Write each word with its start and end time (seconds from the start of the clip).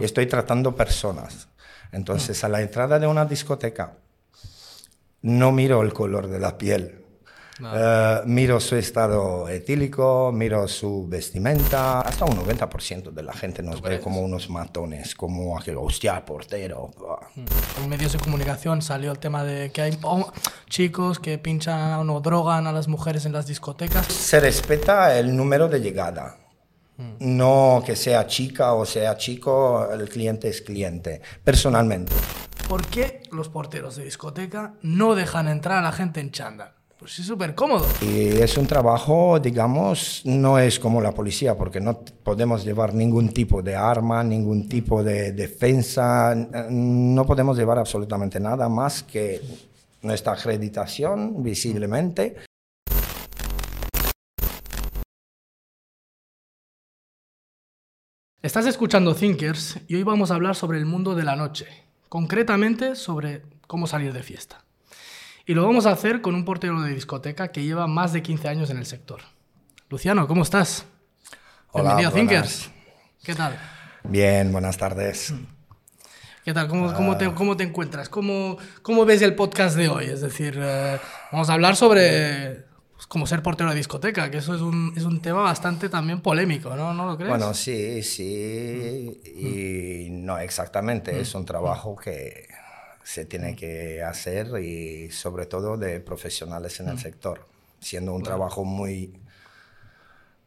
Estoy 0.00 0.26
tratando 0.26 0.74
personas. 0.74 1.48
Entonces, 1.92 2.42
a 2.44 2.48
la 2.48 2.60
entrada 2.60 2.98
de 2.98 3.06
una 3.06 3.24
discoteca, 3.24 3.98
no 5.22 5.52
miro 5.52 5.82
el 5.82 5.92
color 5.92 6.28
de 6.28 6.38
la 6.38 6.58
piel. 6.58 7.06
Eh, 7.58 8.20
miro 8.26 8.60
su 8.60 8.76
estado 8.76 9.48
etílico, 9.48 10.30
miro 10.32 10.68
su 10.68 11.06
vestimenta. 11.08 12.02
Hasta 12.02 12.26
un 12.26 12.36
90% 12.36 13.10
de 13.10 13.22
la 13.22 13.32
gente 13.32 13.62
nos 13.62 13.80
ve 13.80 13.98
como 14.00 14.20
unos 14.20 14.50
matones, 14.50 15.14
como 15.14 15.58
aquel 15.58 15.76
hostia, 15.78 16.24
portero. 16.24 16.90
Mm. 17.34 17.82
En 17.82 17.88
medios 17.88 18.12
de 18.12 18.18
comunicación 18.18 18.82
salió 18.82 19.10
el 19.10 19.18
tema 19.18 19.42
de 19.42 19.70
que 19.70 19.82
hay 19.82 19.98
chicos 20.68 21.18
que 21.18 21.38
pinchan 21.38 22.08
o 22.10 22.20
drogan 22.20 22.66
a 22.66 22.72
las 22.72 22.88
mujeres 22.88 23.24
en 23.24 23.32
las 23.32 23.46
discotecas. 23.46 24.06
Se 24.06 24.38
respeta 24.38 25.18
el 25.18 25.34
número 25.34 25.68
de 25.68 25.80
llegada. 25.80 26.36
No 27.20 27.82
que 27.84 27.96
sea 27.96 28.26
chica 28.26 28.72
o 28.72 28.86
sea 28.86 29.16
chico, 29.16 29.88
el 29.92 30.08
cliente 30.08 30.48
es 30.48 30.62
cliente, 30.62 31.20
personalmente. 31.44 32.12
¿Por 32.68 32.86
qué 32.86 33.22
los 33.30 33.48
porteros 33.48 33.96
de 33.96 34.04
discoteca 34.04 34.74
no 34.82 35.14
dejan 35.14 35.48
entrar 35.48 35.78
a 35.78 35.82
la 35.82 35.92
gente 35.92 36.20
en 36.20 36.30
chándal? 36.30 36.72
Pues 36.98 37.18
es 37.18 37.26
súper 37.26 37.54
cómodo. 37.54 37.86
Y 38.00 38.28
es 38.28 38.56
un 38.56 38.66
trabajo, 38.66 39.38
digamos, 39.38 40.22
no 40.24 40.58
es 40.58 40.80
como 40.80 41.02
la 41.02 41.12
policía, 41.12 41.54
porque 41.54 41.78
no 41.78 42.00
podemos 42.00 42.64
llevar 42.64 42.94
ningún 42.94 43.28
tipo 43.28 43.60
de 43.62 43.76
arma, 43.76 44.24
ningún 44.24 44.66
tipo 44.66 45.04
de 45.04 45.32
defensa, 45.32 46.34
no 46.34 47.26
podemos 47.26 47.58
llevar 47.58 47.78
absolutamente 47.78 48.40
nada 48.40 48.70
más 48.70 49.02
que 49.02 49.42
nuestra 50.00 50.32
acreditación 50.32 51.42
visiblemente. 51.42 52.36
Estás 58.46 58.64
escuchando 58.66 59.12
Thinkers 59.12 59.80
y 59.88 59.96
hoy 59.96 60.04
vamos 60.04 60.30
a 60.30 60.36
hablar 60.36 60.54
sobre 60.54 60.78
el 60.78 60.86
mundo 60.86 61.16
de 61.16 61.24
la 61.24 61.34
noche, 61.34 61.66
concretamente 62.08 62.94
sobre 62.94 63.42
cómo 63.66 63.88
salir 63.88 64.12
de 64.12 64.22
fiesta. 64.22 64.62
Y 65.46 65.54
lo 65.54 65.66
vamos 65.66 65.84
a 65.84 65.90
hacer 65.90 66.20
con 66.20 66.36
un 66.36 66.44
portero 66.44 66.80
de 66.80 66.94
discoteca 66.94 67.48
que 67.48 67.64
lleva 67.64 67.88
más 67.88 68.12
de 68.12 68.22
15 68.22 68.46
años 68.46 68.70
en 68.70 68.78
el 68.78 68.86
sector. 68.86 69.22
Luciano, 69.90 70.28
¿cómo 70.28 70.44
estás? 70.44 70.86
Hola, 71.72 71.96
Bienvenido 71.96 72.10
a 72.10 72.12
Thinkers. 72.12 72.70
¿Qué 73.24 73.34
tal? 73.34 73.58
Bien, 74.04 74.52
buenas 74.52 74.76
tardes. 74.76 75.34
¿Qué 76.44 76.54
tal? 76.54 76.68
¿Cómo, 76.68 76.94
cómo, 76.94 77.16
te, 77.16 77.34
cómo 77.34 77.56
te, 77.56 77.64
encuentras? 77.64 78.08
¿Cómo, 78.08 78.58
¿Cómo, 78.80 79.04
ves 79.04 79.22
el 79.22 79.34
podcast 79.34 79.76
de 79.76 79.88
hoy? 79.88 80.04
Es 80.04 80.20
decir, 80.20 80.56
eh, 80.56 81.00
vamos 81.32 81.50
a 81.50 81.54
hablar 81.54 81.74
sobre 81.74 82.65
pues, 82.96 83.06
cómo 83.06 83.26
ser 83.26 83.42
portero 83.42 83.70
de 83.70 83.76
discoteca, 83.76 84.30
que 84.30 84.38
eso 84.38 84.54
es 84.54 84.62
un, 84.62 84.92
es 84.96 85.04
un, 85.04 85.20
tema 85.20 85.42
bastante 85.42 85.88
también 85.88 86.20
polémico, 86.20 86.74
¿no? 86.74 86.94
¿No 86.94 87.06
lo 87.06 87.16
crees? 87.16 87.28
Bueno, 87.28 87.52
sí, 87.52 88.02
sí, 88.02 89.20
y 89.36 90.10
no 90.10 90.38
exactamente, 90.38 91.20
es 91.20 91.34
un 91.34 91.44
trabajo 91.44 91.94
que 91.94 92.48
se 93.04 93.26
tiene 93.26 93.54
que 93.54 94.02
hacer 94.02 94.58
y 94.60 95.10
sobre 95.10 95.46
todo 95.46 95.76
de 95.76 96.00
profesionales 96.00 96.80
en 96.80 96.88
el 96.88 96.96
mm. 96.96 96.98
sector, 96.98 97.46
siendo 97.80 98.14
un 98.14 98.22
trabajo 98.22 98.64
muy, 98.64 99.20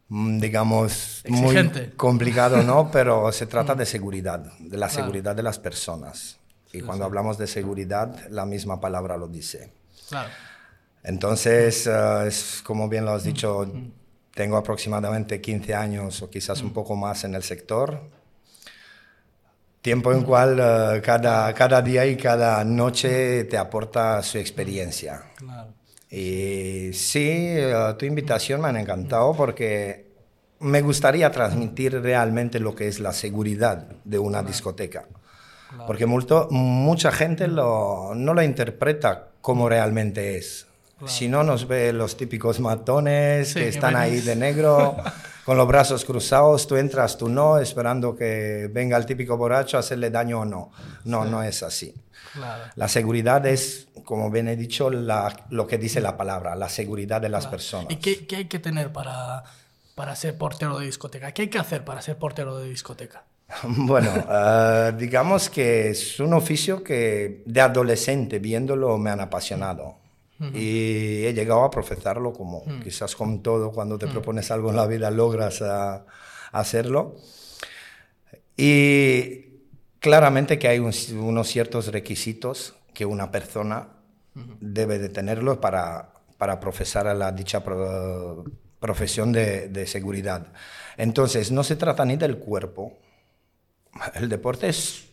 mm, 0.10 0.40
digamos, 0.40 1.24
muy 1.28 1.72
complicado, 1.96 2.64
¿no? 2.64 2.90
Pero 2.92 3.32
se 3.32 3.46
trata 3.46 3.76
de 3.76 3.86
seguridad, 3.86 4.40
de 4.60 4.78
la 4.78 4.90
seguridad 4.90 5.36
de 5.36 5.44
las 5.44 5.60
personas. 5.60 6.38
Y 6.74 6.82
cuando 6.82 7.06
hablamos 7.06 7.38
de 7.38 7.48
seguridad, 7.48 8.28
la 8.30 8.46
misma 8.46 8.80
palabra 8.80 9.18
lo 9.18 9.28
dice. 9.28 9.72
Claro. 10.10 10.30
Entonces, 11.10 11.88
eh, 11.88 12.28
es 12.28 12.62
como 12.64 12.88
bien 12.88 13.04
lo 13.04 13.12
has 13.12 13.24
dicho, 13.24 13.66
tengo 14.32 14.58
aproximadamente 14.58 15.42
15 15.42 15.74
años 15.74 16.22
o 16.22 16.30
quizás 16.30 16.62
un 16.62 16.72
poco 16.72 16.96
más 16.96 17.24
en 17.24 17.34
el 17.34 17.42
sector. 17.42 18.00
Tiempo 19.82 20.14
en 20.14 20.24
cual 20.24 20.60
eh, 20.62 21.02
cada, 21.02 21.52
cada 21.56 21.82
día 21.82 22.06
y 22.06 22.16
cada 22.16 22.64
noche 22.64 23.46
te 23.46 23.58
aporta 23.58 24.22
su 24.22 24.38
experiencia. 24.38 25.24
Y 26.12 26.92
sí, 26.94 27.28
eh, 27.28 27.74
tu 27.98 28.06
invitación 28.06 28.62
me 28.62 28.68
ha 28.68 28.80
encantado 28.80 29.34
porque 29.34 30.06
me 30.60 30.82
gustaría 30.82 31.32
transmitir 31.32 32.00
realmente 32.02 32.60
lo 32.60 32.76
que 32.76 32.88
es 32.88 33.00
la 33.00 33.14
seguridad 33.14 33.88
de 34.04 34.20
una 34.20 34.44
discoteca. 34.44 35.08
Porque 35.88 36.06
mucha 36.06 37.12
gente 37.12 37.48
lo, 37.48 38.14
no 38.16 38.34
lo 38.36 38.44
interpreta 38.44 39.30
como 39.42 39.70
realmente 39.70 40.38
es. 40.38 40.69
Si 41.06 41.28
no, 41.28 41.44
nos 41.44 41.68
ve 41.68 41.94
los 41.94 42.18
típicos 42.18 42.60
matones 42.60 43.54
que 43.54 43.68
están 43.68 43.96
ahí 43.96 44.22
de 44.22 44.36
negro. 44.36 44.98
con 45.50 45.58
los 45.58 45.68
brazos 45.68 46.06
cruzados, 46.06 46.68
tú 46.68 46.76
entras, 46.76 47.18
tú 47.18 47.28
no, 47.28 47.58
esperando 47.58 48.16
que 48.16 48.70
venga 48.72 48.96
el 48.98 49.08
típico 49.08 49.36
borracho 49.36 49.78
a 49.78 49.80
hacerle 49.80 50.12
daño 50.12 50.42
o 50.42 50.46
no. 50.46 50.72
No, 51.06 51.26
no 51.26 51.42
es 51.42 51.64
así. 51.64 51.92
La 52.76 52.88
seguridad 52.88 53.44
es, 53.48 53.88
como 54.06 54.30
bien 54.30 54.48
he 54.48 54.56
dicho, 54.56 54.92
lo 54.92 55.66
que 55.66 55.80
dice 55.80 56.02
la 56.02 56.16
palabra, 56.18 56.56
la 56.56 56.70
seguridad 56.70 57.20
de 57.20 57.30
las 57.30 57.48
personas. 57.48 57.88
¿Y 57.90 57.96
qué, 57.96 58.36
hay 58.36 58.46
que 58.46 58.60
tener 58.60 58.94
para, 58.94 59.44
para 59.96 60.16
ser 60.16 60.38
portero 60.38 60.78
de 60.78 60.86
discoteca? 60.86 61.32
¿Qué 61.32 61.42
hay 61.42 61.50
que 61.50 61.58
hacer 61.58 61.84
para 61.84 62.04
ser 62.04 62.18
portero 62.18 62.60
de 62.60 62.70
discoteca? 62.70 63.24
Bueno, 63.64 64.12
eh, 64.30 64.94
digamos 65.00 65.50
que 65.50 65.90
es 65.90 66.20
un 66.20 66.34
oficio 66.36 66.84
que 66.84 67.42
de 67.48 67.62
adolescente 67.62 68.38
viéndolo 68.38 69.00
me 69.00 69.10
han 69.10 69.20
apasionado. 69.20 69.96
Y 70.54 71.26
he 71.26 71.34
llegado 71.34 71.64
a 71.64 71.70
profesarlo 71.70 72.32
como 72.32 72.64
quizás 72.82 73.16
con 73.16 73.44
todo, 73.44 73.72
cuando 73.72 73.98
te 73.98 74.08
propones 74.08 74.52
algo 74.52 74.70
en 74.70 74.78
la 74.78 74.88
vida 74.88 75.12
logras 75.12 75.62
ah, 75.62 76.06
hacerlo. 76.52 77.18
Y 78.56 79.46
claramente 80.00 80.58
que 80.58 80.70
hay 80.70 80.80
unos 80.80 81.48
ciertos 81.48 81.88
requisitos 81.88 82.76
que 82.94 83.06
una 83.06 83.32
persona 83.32 83.90
debe 84.62 84.98
de 85.00 85.10
tenerlos 85.10 85.58
para, 85.58 86.14
para 86.38 86.60
profesar 86.60 87.08
a 87.08 87.14
la 87.14 87.32
dicha 87.34 87.62
profesión 88.80 89.34
de, 89.34 89.68
de 89.68 89.88
seguridad. 89.88 90.48
Entonces, 90.96 91.52
no 91.52 91.64
se 91.64 91.76
trata 91.76 92.06
ni 92.06 92.16
del 92.16 92.38
cuerpo. 92.38 92.98
El 94.16 94.30
deporte 94.30 94.70
es 94.70 95.09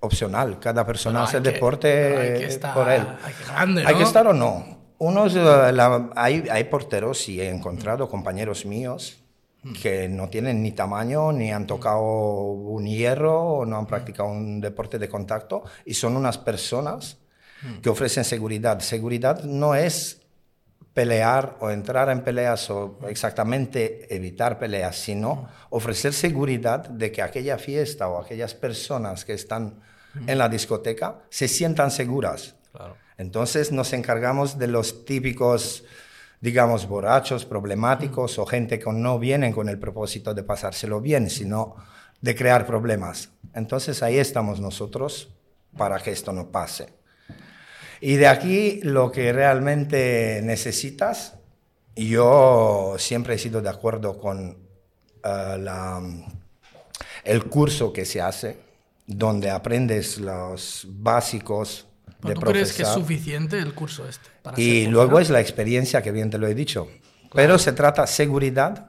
opcional. 0.00 0.58
Cada 0.60 0.86
persona 0.86 1.24
hace 1.24 1.38
el 1.38 1.42
deporte 1.42 2.58
por 2.74 2.88
él. 2.90 3.02
Hay 3.84 3.94
que, 3.94 4.02
estar 4.02 4.26
o 4.26 4.32
no. 4.32 4.76
Unos, 4.98 5.36
eh, 5.36 5.42
hay, 6.14 6.44
hay 6.50 6.64
porteros 6.64 7.28
y 7.28 7.40
he 7.40 7.50
encontrado 7.50 8.08
compañeros 8.08 8.64
míos 8.64 9.18
mm. 9.62 9.72
que 9.74 10.08
no 10.08 10.28
tienen 10.28 10.62
ni 10.62 10.72
tamaño, 10.72 11.32
ni 11.32 11.52
han 11.52 11.66
tocado 11.66 12.02
un 12.02 12.86
hierro, 12.86 13.42
o 13.42 13.66
no 13.66 13.76
han 13.76 13.86
practicado 13.86 14.30
un 14.30 14.60
deporte 14.60 14.98
de 14.98 15.08
contacto, 15.08 15.64
y 15.84 15.94
son 15.94 16.16
unas 16.16 16.38
personas 16.38 17.18
que 17.82 17.88
ofrecen 17.88 18.24
seguridad. 18.24 18.80
Seguridad 18.80 19.42
no 19.42 19.74
es 19.74 20.25
pelear 20.96 21.58
o 21.60 21.68
entrar 21.68 22.08
en 22.08 22.22
peleas 22.22 22.70
o 22.70 22.96
exactamente 23.06 24.08
evitar 24.16 24.58
peleas, 24.58 24.96
sino 24.96 25.46
ofrecer 25.68 26.14
seguridad 26.14 26.88
de 26.88 27.12
que 27.12 27.20
aquella 27.20 27.58
fiesta 27.58 28.08
o 28.08 28.18
aquellas 28.18 28.54
personas 28.54 29.26
que 29.26 29.34
están 29.34 29.78
en 30.26 30.38
la 30.38 30.48
discoteca 30.48 31.20
se 31.28 31.48
sientan 31.48 31.90
seguras. 31.90 32.54
Entonces 33.18 33.72
nos 33.72 33.92
encargamos 33.92 34.58
de 34.58 34.68
los 34.68 35.04
típicos, 35.04 35.84
digamos, 36.40 36.88
borrachos, 36.88 37.44
problemáticos 37.44 38.38
o 38.38 38.46
gente 38.46 38.78
que 38.78 38.90
no 38.90 39.18
vienen 39.18 39.52
con 39.52 39.68
el 39.68 39.78
propósito 39.78 40.32
de 40.32 40.44
pasárselo 40.44 41.02
bien, 41.02 41.28
sino 41.28 41.76
de 42.22 42.34
crear 42.34 42.64
problemas. 42.64 43.28
Entonces 43.52 44.02
ahí 44.02 44.16
estamos 44.16 44.60
nosotros 44.60 45.28
para 45.76 45.98
que 45.98 46.12
esto 46.12 46.32
no 46.32 46.50
pase. 46.50 46.88
Y 48.00 48.16
de 48.16 48.26
aquí 48.26 48.80
lo 48.82 49.10
que 49.10 49.32
realmente 49.32 50.40
necesitas, 50.42 51.34
yo 51.94 52.96
siempre 52.98 53.34
he 53.34 53.38
sido 53.38 53.62
de 53.62 53.70
acuerdo 53.70 54.18
con 54.18 54.58
eh, 55.24 56.24
el 57.24 57.44
curso 57.44 57.92
que 57.92 58.04
se 58.04 58.20
hace, 58.20 58.58
donde 59.06 59.50
aprendes 59.50 60.18
los 60.18 60.86
básicos 60.88 61.86
de 62.22 62.34
¿Tú 62.34 62.40
crees 62.40 62.72
que 62.72 62.82
es 62.82 62.88
suficiente 62.88 63.58
el 63.58 63.74
curso 63.74 64.06
este? 64.08 64.28
y 64.56 64.86
luego 64.86 65.20
es 65.20 65.30
la 65.30 65.40
experiencia 65.40 66.02
que 66.02 66.12
bien 66.12 66.30
te 66.30 66.38
lo 66.38 66.46
he 66.46 66.54
dicho. 66.54 66.88
Pero 67.32 67.58
se 67.58 67.72
trata 67.72 68.02
de 68.02 68.08
seguridad 68.08 68.88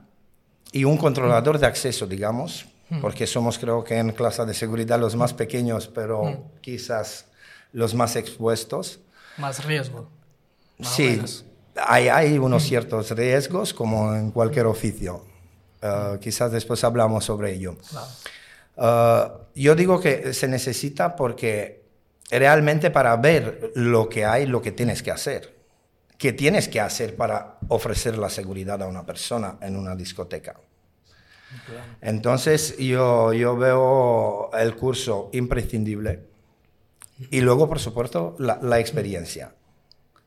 y 0.71 0.83
un 0.83 0.97
controlador 0.97 1.59
de 1.59 1.67
acceso, 1.67 2.07
digamos, 2.07 2.65
hmm. 2.89 3.01
porque 3.01 3.27
somos 3.27 3.57
creo 3.57 3.83
que 3.83 3.97
en 3.97 4.11
clase 4.11 4.45
de 4.45 4.53
seguridad 4.53 4.99
los 4.99 5.15
más 5.15 5.33
pequeños, 5.33 5.87
pero 5.87 6.51
quizás 6.61 7.26
los 7.73 7.93
más 7.93 8.15
expuestos. 8.15 8.99
Más 9.37 9.63
riesgo. 9.65 10.09
sí, 10.81 11.21
hay, 11.75 12.07
hay, 12.07 12.37
unos 12.37 12.63
ciertos 12.63 13.11
riesgos 13.11 13.73
como 13.73 14.15
en 14.15 14.31
cualquier 14.31 14.65
oficio. 14.65 15.23
Uh, 15.81 16.17
quizás 16.19 16.51
después 16.51 16.83
hablamos 16.83 17.25
sobre 17.25 17.53
ello. 17.53 17.77
Claro. 17.89 18.07
Uh, 18.77 19.59
yo 19.59 19.75
digo 19.75 19.99
que 19.99 20.33
se 20.33 20.47
necesita 20.47 21.15
porque 21.15 21.83
realmente 22.29 22.91
para 22.91 23.15
ver 23.17 23.71
lo 23.75 24.09
que 24.09 24.25
hay, 24.25 24.45
lo 24.45 24.61
que 24.61 24.71
tienes 24.71 25.03
que 25.03 25.11
hacer. 25.11 25.55
¿Qué 26.17 26.33
tienes 26.33 26.67
que 26.67 26.81
hacer 26.81 27.15
para 27.15 27.57
ofrecer 27.67 28.17
la 28.17 28.29
seguridad 28.29 28.81
a 28.81 28.87
una 28.87 29.05
persona 29.05 29.57
en 29.61 29.75
una 29.75 29.95
discoteca? 29.95 30.55
Entonces 32.01 32.77
yo, 32.77 33.33
yo 33.33 33.55
veo 33.55 34.51
el 34.53 34.75
curso 34.75 35.29
imprescindible 35.31 36.23
y 37.31 37.41
luego, 37.41 37.67
por 37.67 37.79
supuesto, 37.79 38.35
la, 38.39 38.59
la 38.61 38.79
experiencia. 38.79 39.53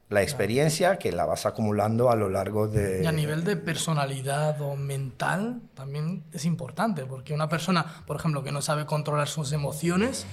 La 0.09 0.23
experiencia 0.23 0.99
que 0.99 1.13
la 1.13 1.25
vas 1.25 1.47
acumulando 1.47 2.11
a 2.11 2.17
lo 2.17 2.29
largo 2.29 2.67
de... 2.67 3.03
Y 3.05 3.07
a 3.07 3.13
nivel 3.13 3.45
de 3.45 3.55
personalidad 3.57 4.61
o 4.61 4.75
mental 4.75 5.61
también 5.75 6.25
es 6.33 6.45
importante, 6.47 7.05
porque 7.07 7.33
una 7.33 7.49
persona, 7.49 7.87
por 8.07 8.17
ejemplo, 8.17 8.43
que 8.43 8.51
no 8.51 8.61
sabe 8.61 8.87
controlar 8.87 9.29
sus 9.29 9.53
emociones, 9.53 10.27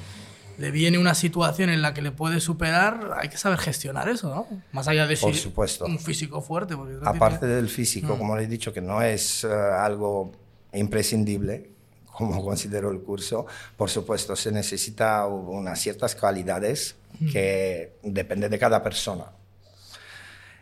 le 0.58 0.72
viene 0.72 0.98
una 0.98 1.14
situación 1.14 1.70
en 1.70 1.84
la 1.84 1.94
que 1.94 2.02
le 2.02 2.12
puede 2.12 2.40
superar, 2.40 3.12
hay 3.22 3.30
que 3.30 3.38
saber 3.38 3.60
gestionar 3.60 4.10
eso, 4.10 4.34
¿no? 4.34 4.48
Más 4.72 4.88
allá 4.88 5.06
de 5.06 5.16
Por 5.16 5.32
ser 5.32 5.40
supuesto. 5.44 5.86
un 5.86 6.00
físico 6.00 6.42
fuerte. 6.42 6.76
porque 6.76 6.96
Aparte 7.04 7.38
tiene- 7.42 7.54
del 7.54 7.70
físico, 7.70 8.16
Mm. 8.16 8.18
como 8.18 8.36
le 8.36 8.46
he 8.46 8.48
dicho, 8.48 8.74
que 8.74 8.82
no 8.82 9.04
es 9.04 9.44
eh, 9.44 9.48
algo 9.48 10.32
imprescindible, 10.74 11.70
como 12.18 12.44
considero 12.44 12.92
el 12.92 13.02
curso, 13.02 13.46
por 13.78 13.90
supuesto 13.90 14.36
se 14.36 14.52
necesita 14.52 15.26
unas 15.28 15.80
ciertas 15.80 16.16
cualidades 16.16 16.96
Mm. 17.20 17.32
que 17.32 17.94
depende 18.04 18.50
de 18.50 18.60
cada 18.60 18.84
persona. 18.84 19.26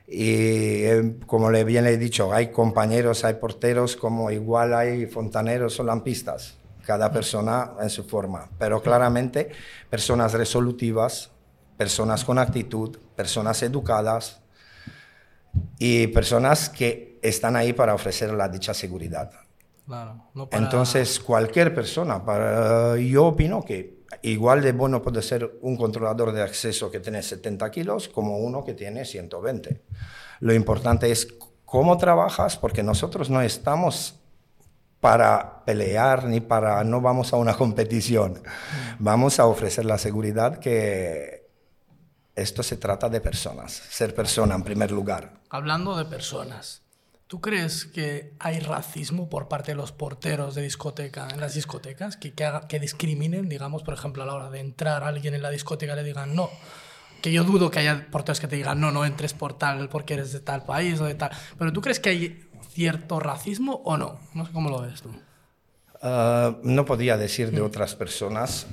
Y 0.08 0.84
eh, 0.84 1.16
como 1.26 1.50
bien 1.50 1.84
le 1.84 1.94
he 1.94 1.98
dicho, 1.98 2.32
hay 2.32 2.52
compañeros, 2.52 3.26
hay 3.26 3.36
porteros, 3.36 3.96
como 3.96 4.30
igual 4.30 4.74
hay 4.74 5.08
fontaneros 5.08 5.80
o 5.80 5.84
lampistas, 5.84 6.56
cada 6.86 7.12
persona 7.12 7.72
en 7.82 7.90
su 7.90 8.04
forma, 8.04 8.50
pero 8.60 8.82
claramente 8.82 9.50
personas 9.90 10.34
resolutivas, 10.34 11.32
personas 11.76 12.24
con 12.24 12.38
actitud, 12.38 12.98
personas 13.16 13.62
educadas, 13.64 14.42
y 15.80 16.08
personas 16.08 16.70
que 16.70 17.18
están 17.22 17.56
ahí 17.56 17.72
para 17.72 17.94
ofrecer 17.94 18.32
la 18.34 18.50
dicha 18.50 18.74
seguridad. 18.74 19.32
Claro, 19.86 20.30
no 20.34 20.50
para- 20.50 20.64
Entonces, 20.64 21.20
cualquier 21.20 21.74
persona, 21.76 22.24
para, 22.26 22.98
yo 22.98 23.26
opino 23.28 23.64
que 23.64 24.04
igual 24.22 24.62
de 24.62 24.72
bueno 24.72 25.02
puede 25.02 25.22
ser 25.22 25.58
un 25.62 25.78
controlador 25.78 26.32
de 26.32 26.42
acceso 26.42 26.90
que 26.90 27.00
tiene 27.00 27.22
70 27.22 27.70
kilos 27.72 28.10
como 28.10 28.38
uno 28.40 28.64
que 28.64 28.74
tiene 28.74 29.06
120. 29.06 29.82
Lo 30.40 30.54
importante 30.54 31.12
es 31.12 31.28
cómo 31.66 31.98
trabajas, 31.98 32.58
porque 32.58 32.84
nosotros 32.84 33.30
no 33.30 33.42
estamos 33.42 34.16
para 35.00 35.64
pelear 35.66 36.24
ni 36.26 36.40
para, 36.40 36.84
no 36.84 37.00
vamos 37.02 37.32
a 37.34 37.38
una 37.38 37.54
competición. 37.54 38.42
Vamos 38.98 39.40
a 39.40 39.46
ofrecer 39.46 39.86
la 39.86 39.98
seguridad 40.00 40.58
que 40.58 41.48
esto 42.36 42.64
se 42.64 42.78
trata 42.78 43.08
de 43.10 43.22
personas, 43.22 43.72
ser 43.72 44.16
persona 44.16 44.56
en 44.56 44.64
primer 44.64 44.92
lugar. 44.92 45.42
Hablando 45.50 45.96
de 45.96 46.06
personas, 46.06 46.82
¿tú 47.28 47.42
crees 47.42 47.86
que 47.86 48.34
hay 48.40 48.60
racismo 48.60 49.30
por 49.30 49.48
parte 49.48 49.72
de 49.72 49.76
los 49.76 49.92
porteros 49.92 50.56
de 50.56 50.62
discoteca 50.62 51.28
en 51.34 51.40
las 51.40 51.54
discotecas? 51.56 52.18
Que, 52.18 52.34
que, 52.34 52.46
haga- 52.46 52.68
que 52.68 52.80
discriminen, 52.80 53.50
digamos, 53.50 53.84
por 53.84 53.94
ejemplo, 53.94 54.24
a 54.24 54.26
la 54.26 54.34
hora 54.34 54.50
de 54.50 54.60
entrar 54.60 55.04
a 55.04 55.08
alguien 55.08 55.34
en 55.34 55.42
la 55.42 55.50
discoteca 55.50 55.96
le 55.96 56.04
digan 56.04 56.36
no. 56.36 56.50
Que 57.22 57.32
yo 57.32 57.44
dudo 57.44 57.72
que 57.72 57.80
haya 57.80 58.08
porteros 58.12 58.40
que 58.40 58.48
te 58.48 58.56
digan 58.56 58.80
no, 58.80 58.92
no 58.92 59.04
entres 59.06 59.34
por 59.34 59.58
tal 59.58 59.90
porque 59.90 60.14
eres 60.14 60.32
de 60.32 60.40
tal 60.40 60.64
país 60.64 61.00
o 61.02 61.06
de 61.06 61.16
tal. 61.16 61.32
Pero 61.58 61.74
¿tú 61.74 61.82
crees 61.82 62.00
que 62.00 62.10
hay 62.10 62.50
cierto 62.72 63.20
racismo 63.20 63.82
o 63.86 63.98
no? 63.98 64.20
No 64.34 64.46
sé 64.46 64.52
cómo 64.52 64.70
lo 64.70 64.82
ves 64.82 65.02
tú. 65.02 65.10
Ah, 66.02 66.58
no 66.64 66.86
podía 66.86 67.18
decir 67.18 67.52
de 67.52 67.62
otras 67.62 67.96
personas, 67.96 68.68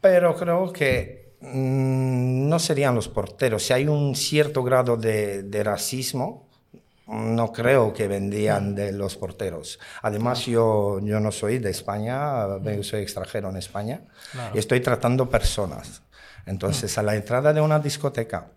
pero 0.00 0.34
creo 0.36 0.72
que 0.72 1.34
mm, 1.42 2.48
no 2.48 2.58
serían 2.58 2.94
los 2.94 3.08
porteros. 3.08 3.64
Si 3.64 3.72
hay 3.74 3.86
un 3.86 4.14
cierto 4.14 4.62
grado 4.62 4.96
de, 4.96 5.42
de 5.42 5.62
racismo, 5.62 6.48
no 7.10 7.52
creo 7.52 7.92
que 7.92 8.06
vendrían 8.06 8.74
de 8.74 8.92
los 8.92 9.16
porteros. 9.16 9.78
Además, 10.02 10.46
yo, 10.46 11.00
yo 11.00 11.18
no 11.20 11.32
soy 11.32 11.58
de 11.58 11.70
España, 11.70 12.46
soy 12.82 13.02
extranjero 13.02 13.50
en 13.50 13.56
España, 13.56 14.02
Claro. 14.32 14.54
y 14.54 14.58
estoy 14.58 14.80
tratando 14.80 15.28
personas. 15.28 16.02
Entonces, 16.46 16.96
a 16.98 17.02
la 17.02 17.16
entrada 17.16 17.52
de 17.52 17.60
una 17.60 17.78
discoteca, 17.80 18.52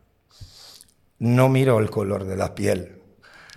no 1.19 1.49
miro 1.49 1.79
el 1.79 1.89
color 1.89 2.25
de 2.25 2.35
la 2.37 2.53
piel. 2.53 2.99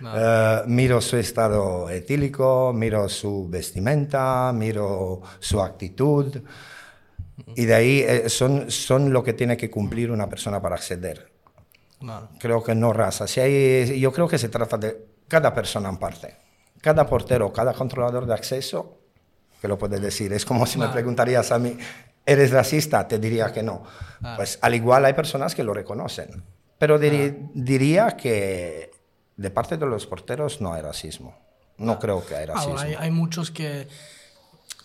Eh, 0.03 0.61
miro 0.67 1.01
su 1.01 1.17
estado 1.17 1.89
etílico, 1.89 2.71
miro 2.73 3.09
su 3.09 3.47
vestimenta, 3.49 4.51
miro 4.53 5.21
su 5.39 5.61
actitud. 5.61 6.41
Y 7.55 7.65
de 7.65 7.73
ahí 7.73 7.99
eh, 7.99 8.29
son, 8.29 8.69
son 8.71 9.11
lo 9.13 9.23
que 9.23 9.33
tiene 9.33 9.57
que 9.57 9.69
cumplir 9.69 10.11
una 10.11 10.29
persona 10.29 10.61
para 10.61 10.75
acceder. 10.75 11.31
Claro. 11.99 12.29
Creo 12.39 12.63
que 12.63 12.75
no 12.75 12.93
raza. 12.93 13.27
Si 13.27 13.39
hay, 13.39 13.99
yo 13.99 14.11
creo 14.11 14.27
que 14.27 14.37
se 14.37 14.49
trata 14.49 14.77
de 14.77 15.05
cada 15.27 15.53
persona 15.53 15.89
en 15.89 15.97
parte. 15.97 16.35
Cada 16.81 17.05
portero, 17.07 17.51
cada 17.51 17.73
controlador 17.73 18.25
de 18.27 18.33
acceso, 18.33 18.99
que 19.61 19.67
lo 19.67 19.77
puede 19.77 19.99
decir. 19.99 20.31
Es 20.33 20.45
como 20.45 20.65
si 20.67 20.77
me 20.77 20.83
Claro. 20.85 20.93
preguntarías 20.93 21.51
a 21.51 21.57
mí, 21.59 21.75
¿eres 22.25 22.51
racista? 22.51 23.07
Te 23.07 23.17
diría 23.17 23.51
que 23.51 23.63
no. 23.63 23.83
Claro. 24.19 24.35
Pues 24.37 24.59
al 24.61 24.75
igual 24.75 25.05
hay 25.05 25.13
personas 25.13 25.55
que 25.55 25.63
lo 25.63 25.73
reconocen. 25.73 26.43
Pero 26.77 26.99
diri- 26.99 27.49
diría 27.55 28.15
que 28.15 28.91
de 29.35 29.49
parte 29.49 29.77
de 29.77 29.85
los 29.87 30.05
porteros 30.05 30.61
no 30.61 30.73
hay 30.73 30.83
racismo. 30.83 31.35
No 31.77 31.97
creo 31.99 32.23
que 32.25 32.35
hay 32.35 32.45
racismo. 32.45 32.73
Ahora, 32.77 32.83
hay, 32.89 32.93
hay 32.95 33.11
muchos 33.11 33.49
que, 33.49 33.87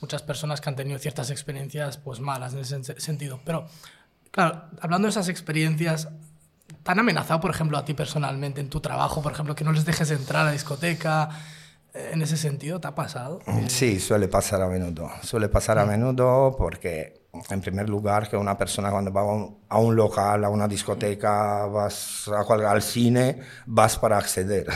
muchas 0.00 0.23
personas 0.23 0.62
que 0.62 0.70
han 0.70 0.76
tenido 0.76 0.99
ciertas 0.99 1.29
experiencias 1.31 1.99
pues 1.99 2.20
malas 2.20 2.55
en 2.55 2.61
ese 2.61 2.76
sen- 2.81 2.99
sentido. 2.99 3.41
Pero, 3.44 3.67
claro, 4.31 4.65
hablando 4.81 5.06
de 5.06 5.11
esas 5.11 5.29
experiencias, 5.29 6.08
¿te 6.82 6.91
han 6.91 6.99
amenazado, 6.99 7.41
por 7.41 7.50
ejemplo, 7.50 7.79
a 7.79 7.85
ti 7.85 7.94
personalmente 7.94 8.61
en 8.61 8.69
tu 8.69 8.81
trabajo, 8.81 9.23
por 9.23 9.32
ejemplo, 9.32 9.55
que 9.55 9.64
no 9.64 9.73
les 9.73 9.85
dejes 9.85 10.11
entrar 10.11 10.43
a 10.43 10.44
la 10.47 10.53
discoteca? 10.53 11.29
Eh, 11.94 12.11
En 12.12 12.23
ese 12.23 12.37
sentido, 12.37 12.81
¿te 12.81 12.88
ha 12.88 12.94
pasado? 12.94 13.41
Sí, 13.69 14.00
suele 14.00 14.29
pasar 14.29 14.62
a 14.62 14.69
menudo. 14.69 15.11
Suele 15.23 15.49
pasar 15.49 15.79
a 15.79 15.85
menudo 15.85 16.55
porque, 16.56 17.26
en 17.50 17.61
primer 17.61 17.88
lugar, 17.88 18.29
que 18.29 18.37
una 18.37 18.56
persona 18.56 18.91
cuando 18.91 19.12
va 19.12 19.20
a 19.23 19.25
un, 19.25 19.59
a 19.69 19.79
un 19.79 19.94
local, 19.94 20.44
a 20.44 20.49
una 20.49 20.67
discoteca, 20.69 21.67
vas 21.67 22.29
a 22.29 22.70
al 22.70 22.82
cine, 22.82 23.41
vas 23.67 23.99
para 23.99 24.19
acceder. 24.19 24.67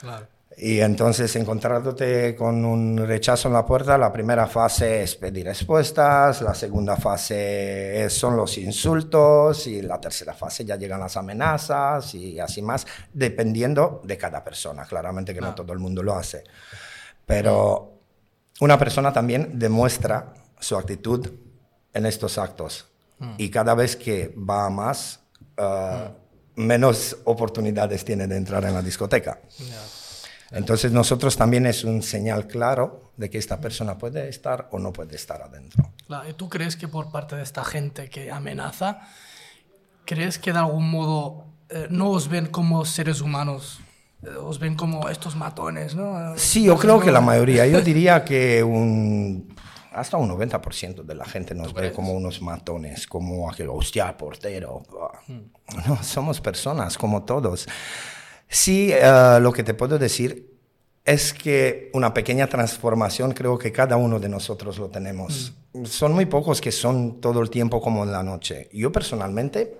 Claro. 0.00 0.26
Y 0.58 0.80
entonces 0.80 1.36
encontrándote 1.36 2.34
con 2.34 2.64
un 2.64 2.96
rechazo 2.96 3.48
en 3.48 3.54
la 3.54 3.66
puerta, 3.66 3.98
la 3.98 4.10
primera 4.10 4.46
fase 4.46 5.02
es 5.02 5.14
pedir 5.14 5.44
respuestas, 5.44 6.40
la 6.40 6.54
segunda 6.54 6.96
fase 6.96 8.08
son 8.08 8.38
los 8.38 8.56
insultos 8.56 9.66
y 9.66 9.82
la 9.82 10.00
tercera 10.00 10.32
fase 10.32 10.64
ya 10.64 10.76
llegan 10.76 11.00
las 11.00 11.14
amenazas 11.18 12.14
y 12.14 12.40
así 12.40 12.62
más, 12.62 12.86
dependiendo 13.12 14.00
de 14.02 14.16
cada 14.16 14.42
persona. 14.42 14.86
Claramente 14.86 15.34
que 15.34 15.42
no 15.42 15.54
todo 15.54 15.74
el 15.74 15.78
mundo 15.78 16.02
lo 16.02 16.14
hace. 16.14 16.44
Pero 17.26 17.92
una 18.60 18.78
persona 18.78 19.12
también 19.12 19.58
demuestra 19.58 20.32
su 20.58 20.74
actitud 20.74 21.28
en 21.92 22.06
estos 22.06 22.38
actos 22.38 22.86
y 23.36 23.50
cada 23.50 23.74
vez 23.74 23.94
que 23.94 24.34
va 24.38 24.64
a 24.64 24.70
más, 24.70 25.20
ah, 25.58 26.12
menos 26.54 27.14
oportunidades 27.24 28.06
tiene 28.06 28.26
de 28.26 28.38
entrar 28.38 28.64
en 28.64 28.72
la 28.72 28.80
discoteca. 28.80 29.38
Entonces 30.50 30.92
nosotros 30.92 31.36
también 31.36 31.66
es 31.66 31.84
un 31.84 32.02
señal 32.02 32.46
claro 32.46 33.12
de 33.16 33.30
que 33.30 33.38
esta 33.38 33.60
persona 33.60 33.98
puede 33.98 34.28
estar 34.28 34.68
o 34.70 34.78
no 34.78 34.92
puede 34.92 35.16
estar 35.16 35.42
adentro. 35.42 35.92
Claro, 36.06 36.28
¿y 36.28 36.34
¿Tú 36.34 36.48
crees 36.48 36.76
que 36.76 36.88
por 36.88 37.10
parte 37.10 37.36
de 37.36 37.42
esta 37.42 37.64
gente 37.64 38.08
que 38.08 38.30
amenaza, 38.30 39.00
crees 40.04 40.38
que 40.38 40.52
de 40.52 40.58
algún 40.58 40.88
modo 40.90 41.46
eh, 41.68 41.88
no 41.90 42.10
os 42.10 42.28
ven 42.28 42.46
como 42.46 42.84
seres 42.84 43.20
humanos? 43.20 43.80
Eh, 44.22 44.30
os 44.30 44.58
ven 44.58 44.76
como 44.76 45.08
estos 45.08 45.36
matones, 45.36 45.94
¿no? 45.94 46.36
Sí, 46.36 46.64
yo 46.64 46.76
creo 46.78 47.00
que 47.00 47.10
la 47.10 47.20
mayoría, 47.20 47.66
yo 47.66 47.80
diría 47.82 48.24
que 48.24 48.62
un, 48.62 49.54
hasta 49.92 50.16
un 50.16 50.30
90% 50.30 51.02
de 51.02 51.14
la 51.14 51.24
gente 51.24 51.54
nos 51.54 51.72
ve 51.72 51.92
como 51.92 52.12
unos 52.12 52.40
matones, 52.42 53.06
como 53.06 53.50
aquel, 53.50 53.68
hostia, 53.70 54.16
portero. 54.16 54.82
No, 55.88 56.00
somos 56.00 56.40
personas 56.40 56.96
como 56.96 57.24
todos. 57.24 57.66
Sí, 58.48 58.90
eh, 58.92 59.38
lo 59.40 59.52
que 59.52 59.62
te 59.62 59.74
puedo 59.74 59.98
decir 59.98 60.56
es 61.04 61.32
que 61.32 61.90
una 61.94 62.12
pequeña 62.12 62.48
transformación 62.48 63.32
creo 63.32 63.56
que 63.56 63.70
cada 63.70 63.96
uno 63.96 64.18
de 64.18 64.28
nosotros 64.28 64.78
lo 64.78 64.88
tenemos. 64.88 65.52
Son 65.84 66.12
muy 66.12 66.26
pocos 66.26 66.60
que 66.60 66.72
son 66.72 67.20
todo 67.20 67.40
el 67.40 67.48
tiempo 67.48 67.80
como 67.80 68.02
en 68.02 68.10
la 68.10 68.22
noche. 68.22 68.68
Yo 68.72 68.90
personalmente 68.90 69.78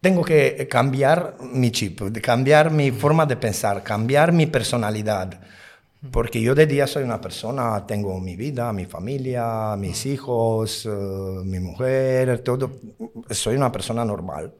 tengo 0.00 0.24
que 0.24 0.66
cambiar 0.70 1.36
mi 1.40 1.70
chip, 1.70 2.00
cambiar 2.22 2.70
mi 2.70 2.90
forma 2.90 3.26
de 3.26 3.36
pensar, 3.36 3.82
cambiar 3.82 4.32
mi 4.32 4.46
personalidad. 4.46 5.40
Porque 6.10 6.40
yo 6.40 6.54
de 6.54 6.66
día 6.66 6.86
soy 6.86 7.02
una 7.02 7.20
persona, 7.20 7.84
tengo 7.86 8.18
mi 8.20 8.36
vida, 8.36 8.72
mi 8.72 8.86
familia, 8.86 9.74
mis 9.76 10.06
hijos, 10.06 10.86
eh, 10.86 10.88
mi 11.44 11.58
mujer, 11.58 12.38
todo. 12.40 12.70
Soy 13.30 13.56
una 13.56 13.72
persona 13.72 14.04
normal. 14.04 14.54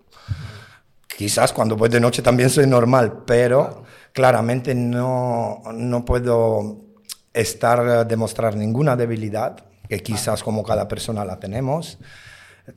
Quizás 1.17 1.55
cuando 1.55 1.77
voy 1.77 1.89
de 1.89 1.99
noche 1.99 2.21
también 2.21 2.51
soy 2.51 2.67
normal, 2.67 3.23
pero 3.27 3.85
claramente 4.13 4.75
no, 4.75 5.63
no 5.73 6.05
puedo 6.05 6.85
estar, 7.33 8.07
demostrar 8.07 8.55
ninguna 8.55 8.97
debilidad, 8.97 9.65
que 9.89 10.03
quizás 10.03 10.43
como 10.43 10.63
cada 10.63 10.87
persona 10.89 11.25
la 11.25 11.39
tenemos. 11.39 11.99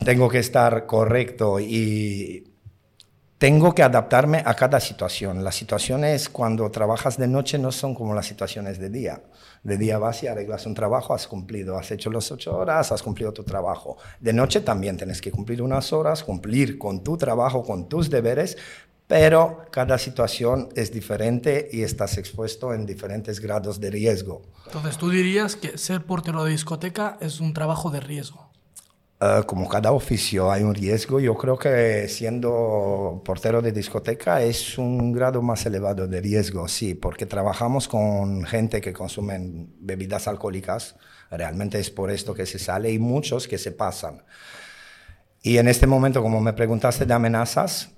Tengo 0.05 0.29
que 0.29 0.39
estar 0.39 0.85
correcto 0.85 1.59
y 1.59 2.48
tengo 3.39 3.73
que 3.73 3.83
adaptarme 3.83 4.43
a 4.45 4.53
cada 4.53 4.81
situación. 4.81 5.45
Las 5.45 5.55
situaciones 5.55 6.27
cuando 6.27 6.69
trabajas 6.69 7.17
de 7.17 7.25
noche 7.25 7.57
no 7.57 7.71
son 7.71 7.95
como 7.95 8.13
las 8.13 8.25
situaciones 8.25 8.79
de 8.79 8.89
día. 8.89 9.21
De 9.63 9.77
día 9.77 9.97
vas 9.97 10.21
y 10.23 10.27
arreglas 10.27 10.65
un 10.65 10.73
trabajo, 10.73 11.13
has 11.13 11.25
cumplido, 11.25 11.77
has 11.77 11.89
hecho 11.91 12.11
las 12.11 12.29
ocho 12.33 12.57
horas, 12.57 12.91
has 12.91 13.01
cumplido 13.01 13.31
tu 13.31 13.45
trabajo. 13.45 13.97
De 14.19 14.33
noche 14.33 14.59
también 14.59 14.97
tienes 14.97 15.21
que 15.21 15.31
cumplir 15.31 15.61
unas 15.61 15.93
horas, 15.93 16.21
cumplir 16.21 16.77
con 16.77 17.01
tu 17.01 17.15
trabajo, 17.15 17.63
con 17.63 17.87
tus 17.87 18.09
deberes, 18.09 18.57
pero 19.07 19.65
cada 19.71 19.97
situación 19.97 20.67
es 20.75 20.91
diferente 20.91 21.69
y 21.71 21.83
estás 21.83 22.17
expuesto 22.17 22.73
en 22.73 22.85
diferentes 22.85 23.39
grados 23.39 23.79
de 23.79 23.89
riesgo. 23.89 24.41
Entonces, 24.65 24.97
tú 24.97 25.09
dirías 25.09 25.55
que 25.55 25.77
ser 25.77 26.05
portero 26.05 26.43
de 26.43 26.51
discoteca 26.51 27.17
es 27.21 27.39
un 27.39 27.53
trabajo 27.53 27.89
de 27.89 28.01
riesgo. 28.01 28.48
Eh, 29.21 29.43
como 29.45 29.67
cada 29.67 29.91
oficio 29.91 30.49
hay 30.49 30.63
un 30.63 30.73
riesgo, 30.73 31.19
yo 31.19 31.35
creo 31.35 31.57
que 31.57 32.07
siendo 32.07 33.21
portero 33.25 33.61
de 33.61 33.73
discoteca 33.73 34.41
es 34.41 34.77
un 34.77 35.11
grado 35.11 35.41
más 35.41 35.65
elevado 35.65 36.07
de 36.07 36.21
riesgo, 36.21 36.69
sí, 36.69 36.93
porque 36.93 37.25
trabajamos 37.25 37.89
con 37.89 38.45
gente 38.45 38.79
que 38.79 38.93
consumen 38.93 39.75
bebidas 39.81 40.29
alcohólicas, 40.29 40.95
realmente 41.29 41.79
es 41.79 41.89
por 41.89 42.11
esto 42.11 42.33
que 42.33 42.45
se 42.45 42.59
sale 42.59 42.91
y 42.93 42.99
muchos 42.99 43.49
que 43.49 43.57
se 43.57 43.73
pasan. 43.73 44.23
Y 45.41 45.57
en 45.57 45.67
este 45.67 45.85
momento, 45.85 46.21
como 46.21 46.39
me 46.39 46.53
preguntaste 46.53 47.05
de 47.05 47.13
amenazas, 47.13 47.89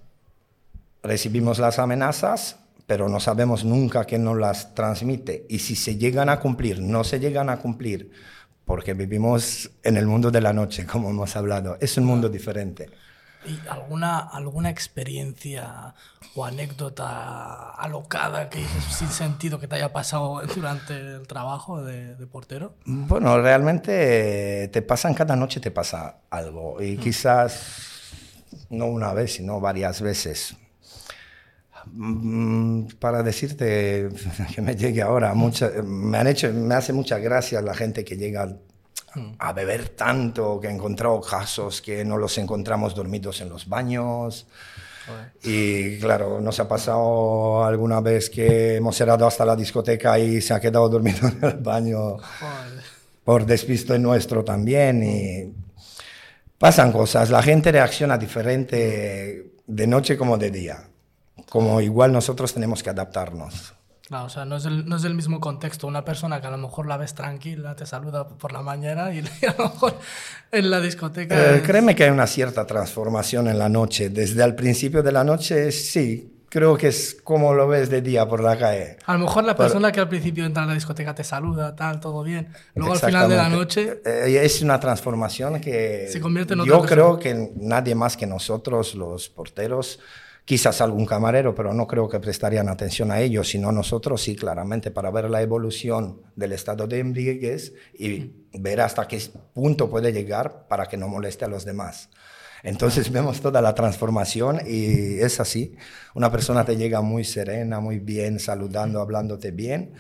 recibimos 1.04 1.60
las 1.60 1.78
amenazas, 1.78 2.58
pero 2.88 3.10
no 3.10 3.20
sabemos 3.20 3.64
nunca 3.64 4.06
quién 4.06 4.24
nos 4.24 4.38
las 4.38 4.74
transmite. 4.74 5.46
Y 5.50 5.60
si 5.60 5.76
se 5.76 5.98
llegan 5.98 6.30
a 6.30 6.40
cumplir, 6.40 6.82
no 6.82 7.04
se 7.04 7.20
llegan 7.20 7.50
a 7.50 7.58
cumplir, 7.58 8.12
porque 8.72 8.94
vivimos 8.94 9.70
en 9.84 9.98
el 9.98 10.08
mundo 10.08 10.32
de 10.32 10.40
la 10.40 10.54
noche, 10.54 10.86
como 10.86 11.10
hemos 11.10 11.36
hablado. 11.36 11.78
Es 11.82 11.98
un 11.98 12.06
mundo 12.06 12.30
diferente. 12.30 12.90
¿Y 13.46 13.60
alguna, 13.68 14.20
alguna 14.20 14.70
experiencia 14.70 15.94
o 16.36 16.46
anécdota 16.46 17.72
alocada 17.72 18.50
que 18.50 18.64
sin 18.90 19.10
sentido 19.10 19.60
que 19.60 19.68
te 19.68 19.76
haya 19.76 19.92
pasado 19.92 20.42
durante 20.56 20.98
el 20.98 21.28
trabajo 21.28 21.84
de, 21.84 22.16
portero? 22.28 22.76
Bueno, 22.86 23.42
realmente 23.42 24.70
te 24.72 24.82
pasan 24.82 25.16
cada 25.16 25.36
noche, 25.36 25.60
te 25.60 25.72
pasa 25.72 26.20
algo. 26.30 26.82
Y 26.82 26.96
mm. 26.96 27.00
quizás 27.02 28.06
no 28.70 28.86
una 28.86 29.12
vez, 29.12 29.34
sino 29.34 29.60
varias 29.60 30.02
veces. 30.02 30.56
Mm, 31.88 32.88
para 33.00 33.24
decirte 33.24 34.10
que 34.56 34.62
me 34.62 34.76
llegue 34.76 35.02
ahora, 35.02 35.34
me, 35.34 36.18
han 36.18 36.28
hecho, 36.28 36.52
me 36.54 36.76
hace 36.76 36.94
mucha 36.94 37.18
gracia 37.20 37.62
la 37.62 37.74
gente 37.74 38.04
que 38.04 38.18
llega 38.18 38.56
a 39.40 39.54
beber 39.54 39.90
tanto, 39.90 40.60
que 40.60 40.68
ha 40.68 40.72
encontrado 40.72 41.20
casos 41.20 41.82
que 41.82 42.06
no 42.06 42.18
los 42.18 42.38
encontramos 42.38 42.96
dormidos 42.96 43.42
en 43.42 43.50
los 43.50 43.68
baños. 43.68 44.48
Y 45.44 46.00
claro, 46.00 46.40
nos 46.40 46.60
ha 46.62 46.68
pasado 46.68 47.66
alguna 47.66 48.00
vez 48.00 48.30
que 48.30 48.76
hemos 48.76 48.96
cerrado 48.96 49.28
hasta 49.28 49.44
la 49.44 49.58
discoteca 49.58 50.18
y 50.18 50.40
se 50.40 50.54
ha 50.54 50.60
quedado 50.62 50.88
dormido 50.88 51.28
en 51.42 51.44
el 51.44 51.58
baño 51.58 52.18
por 53.26 53.46
despisto 53.46 53.98
nuestro 53.98 54.46
también. 54.46 55.04
Y 55.04 55.54
pasan 56.58 56.94
cosas, 56.94 57.30
la 57.30 57.44
gente 57.44 57.72
reacciona 57.72 58.18
diferente 58.18 59.56
de 59.68 59.88
noche 59.88 60.18
como 60.18 60.38
de 60.38 60.52
día 60.52 60.91
como 61.52 61.82
igual 61.82 62.14
nosotros 62.14 62.54
tenemos 62.54 62.82
que 62.82 62.90
adaptarnos. 62.90 63.74
Claro, 64.08 64.28
o 64.28 64.30
sea, 64.30 64.46
no 64.46 64.56
es, 64.56 64.64
el, 64.64 64.88
no 64.88 64.96
es 64.96 65.04
el 65.04 65.14
mismo 65.16 65.42
contexto. 65.42 65.86
Una 65.86 66.06
persona 66.06 66.40
que 66.40 66.48
a 66.48 66.52
lo 66.52 66.58
mejor 66.58 66.88
la 66.88 66.96
ves 66.96 67.14
tranquila, 67.14 67.76
te 67.76 67.86
saluda 67.86 68.26
por 68.26 68.54
la 68.54 68.62
mañana 68.62 69.14
y, 69.14 69.20
a 69.48 69.56
lo 69.58 69.66
mejor 69.66 69.96
en 70.50 70.72
la 70.72 70.80
discoteca... 70.80 71.58
Eh, 71.58 71.62
créeme 71.62 71.94
que 71.94 72.06
hay 72.06 72.10
una 72.10 72.26
cierta 72.26 72.66
transformación 72.66 73.50
en 73.50 73.60
la 73.60 73.68
noche. 73.68 74.10
Desde 74.10 74.42
el 74.46 74.56
principio 74.56 75.04
de 75.04 75.12
la 75.12 75.26
noche, 75.26 75.74
sí. 75.74 76.46
Creo 76.48 76.78
que 76.78 76.88
es 76.88 77.18
como 77.22 77.54
lo 77.54 77.68
ves 77.68 77.90
de 77.90 78.02
día 78.02 78.26
por 78.30 78.42
la 78.42 78.58
calle. 78.58 78.96
A 79.06 79.14
lo 79.16 79.20
mejor 79.20 79.44
la 79.44 79.58
persona 79.58 79.92
que 79.92 80.00
al 80.00 80.08
principio 80.08 80.46
entra 80.46 80.64
en 80.64 80.70
la 80.70 80.76
discoteca 80.76 81.14
te 81.14 81.26
saluda, 81.26 81.76
tal, 81.76 82.00
todo 82.00 82.24
bien. 82.24 82.48
Luego 82.76 82.94
al 82.94 83.00
final 83.00 83.28
de 83.28 83.36
la 83.36 83.50
noche... 83.50 84.02
Eh, 84.06 84.40
es 84.42 84.62
una 84.62 84.80
transformación 84.80 85.60
que... 85.60 86.08
Se 86.10 86.22
convierte 86.22 86.54
en 86.54 86.64
Yo 86.64 86.82
creo 86.84 87.20
que 87.20 87.52
nadie 87.58 87.94
más 87.94 88.16
que 88.16 88.26
nosotros, 88.26 88.96
los 88.96 89.28
porteros 89.28 90.00
quizás 90.46 90.82
algún 90.82 91.06
camarero, 91.06 91.54
pero 91.56 91.74
no 91.74 91.88
creo 91.88 92.10
que 92.10 92.20
prestarían 92.20 92.70
atención 92.70 93.12
a 93.12 93.20
ellos, 93.20 93.50
sino 93.50 93.72
nosotros 93.72 94.22
sí, 94.22 94.36
claramente, 94.36 94.92
para 94.92 95.12
ver 95.12 95.30
la 95.30 95.42
evolución 95.42 96.22
del 96.36 96.54
estado 96.54 96.88
de 96.88 97.00
embriaguez 97.00 97.74
y 97.94 98.34
ver 98.54 98.82
hasta 98.82 99.08
qué 99.08 99.22
punto 99.54 99.90
puede 99.90 100.12
llegar 100.12 100.68
para 100.68 100.88
que 100.88 100.98
no 100.98 101.08
moleste 101.08 101.46
a 101.46 101.48
los 101.48 101.66
demás. 101.66 102.10
Entonces 102.64 103.12
vemos 103.12 103.42
toda 103.42 103.62
la 103.62 103.74
transformación 103.74 104.60
y 104.66 105.20
es 105.20 105.40
así. 105.40 105.76
Una 106.14 106.32
persona 106.32 106.64
te 106.64 106.78
llega 106.78 107.02
muy 107.02 107.24
serena, 107.24 107.80
muy 107.80 108.00
bien, 108.00 108.40
saludando, 108.40 109.02
hablándote 109.02 109.52
bien. 109.52 109.94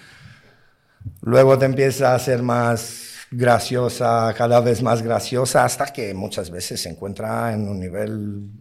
Luego 1.22 1.58
te 1.58 1.66
empieza 1.66 2.14
a 2.14 2.20
ser 2.20 2.44
más 2.44 3.12
graciosa, 3.32 4.34
cada 4.38 4.60
vez 4.60 4.84
más 4.84 5.02
graciosa, 5.02 5.64
hasta 5.64 5.86
que 5.92 6.14
muchas 6.14 6.52
veces 6.52 6.82
se 6.82 6.90
encuentra 6.90 7.54
en 7.54 7.68
un 7.68 7.80
nivel 7.80 8.52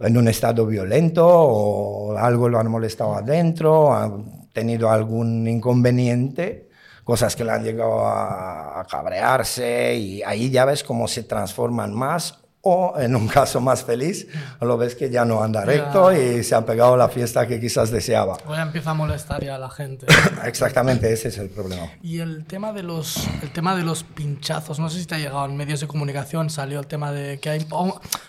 en 0.00 0.16
un 0.16 0.28
estado 0.28 0.66
violento 0.66 1.26
o 1.26 2.16
algo 2.16 2.48
lo 2.48 2.58
han 2.58 2.70
molestado 2.70 3.14
adentro, 3.14 3.94
han 3.94 4.48
tenido 4.52 4.90
algún 4.90 5.46
inconveniente, 5.46 6.70
cosas 7.04 7.36
que 7.36 7.44
le 7.44 7.52
han 7.52 7.64
llegado 7.64 8.06
a, 8.06 8.86
cabrearse 8.90 9.96
y 9.96 10.22
ahí 10.22 10.50
ya 10.50 10.64
ves 10.64 10.84
cómo 10.84 11.08
se 11.08 11.22
transforman 11.24 11.92
más 11.94 12.45
o 12.68 12.98
en 12.98 13.14
un 13.14 13.28
caso 13.28 13.60
más 13.60 13.84
feliz, 13.84 14.26
lo 14.60 14.76
ves 14.76 14.96
que 14.96 15.08
ya 15.08 15.24
no 15.24 15.40
anda 15.40 15.64
recto 15.64 16.12
y 16.12 16.42
se 16.42 16.56
han 16.56 16.64
pegado 16.64 16.96
la 16.96 17.08
fiesta 17.08 17.46
que 17.46 17.60
quizás 17.60 17.92
deseaba. 17.92 18.38
O 18.44 18.54
ya 18.56 18.62
empieza 18.62 18.90
a 18.90 18.94
molestar 18.94 19.44
ya 19.44 19.54
a 19.54 19.58
la 19.58 19.70
gente. 19.70 20.06
Exactamente, 20.44 21.12
ese 21.12 21.28
es 21.28 21.38
el 21.38 21.48
problema. 21.48 21.88
Y 22.02 22.18
el 22.18 22.44
tema, 22.44 22.72
de 22.72 22.82
los, 22.82 23.28
el 23.40 23.52
tema 23.52 23.76
de 23.76 23.84
los 23.84 24.02
pinchazos, 24.02 24.80
no 24.80 24.90
sé 24.90 24.98
si 24.98 25.06
te 25.06 25.14
ha 25.14 25.18
llegado 25.18 25.44
en 25.44 25.56
medios 25.56 25.78
de 25.78 25.86
comunicación, 25.86 26.50
salió 26.50 26.80
el 26.80 26.88
tema 26.88 27.12
de 27.12 27.38
que 27.38 27.50
hay 27.50 27.64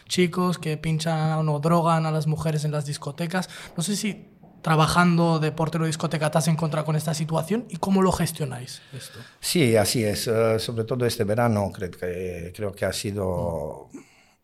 chicos 0.08 0.60
que 0.60 0.77
pinchan 0.77 1.50
o 1.50 1.60
drogan 1.60 2.06
a 2.06 2.12
las 2.12 2.27
mujeres 2.27 2.63
en 2.63 2.72
las 2.72 2.86
discotecas. 2.86 3.50
No 3.75 3.82
sé 3.82 3.96
si 3.96 4.27
trabajando 4.62 5.39
de 5.39 5.51
portero 5.51 5.86
de 5.86 5.88
discoteca 5.88 6.29
te 6.29 6.38
has 6.38 6.48
encontrado 6.48 6.86
con 6.86 6.96
esta 6.96 7.13
situación 7.13 7.65
y 7.70 7.77
cómo 7.77 8.01
lo 8.01 8.12
gestionáis 8.12 8.82
esto. 8.94 9.20
Sí, 9.39 9.75
así 9.77 10.03
es. 10.03 10.27
Eh, 10.27 10.60
sobre 10.60 10.84
todo 10.84 11.06
este 11.06 11.24
verano 11.24 11.72
creo 11.74 11.89
que, 11.89 12.53
creo 12.56 12.72
que 12.72 12.86
ha 12.86 12.94
sido 12.94 13.89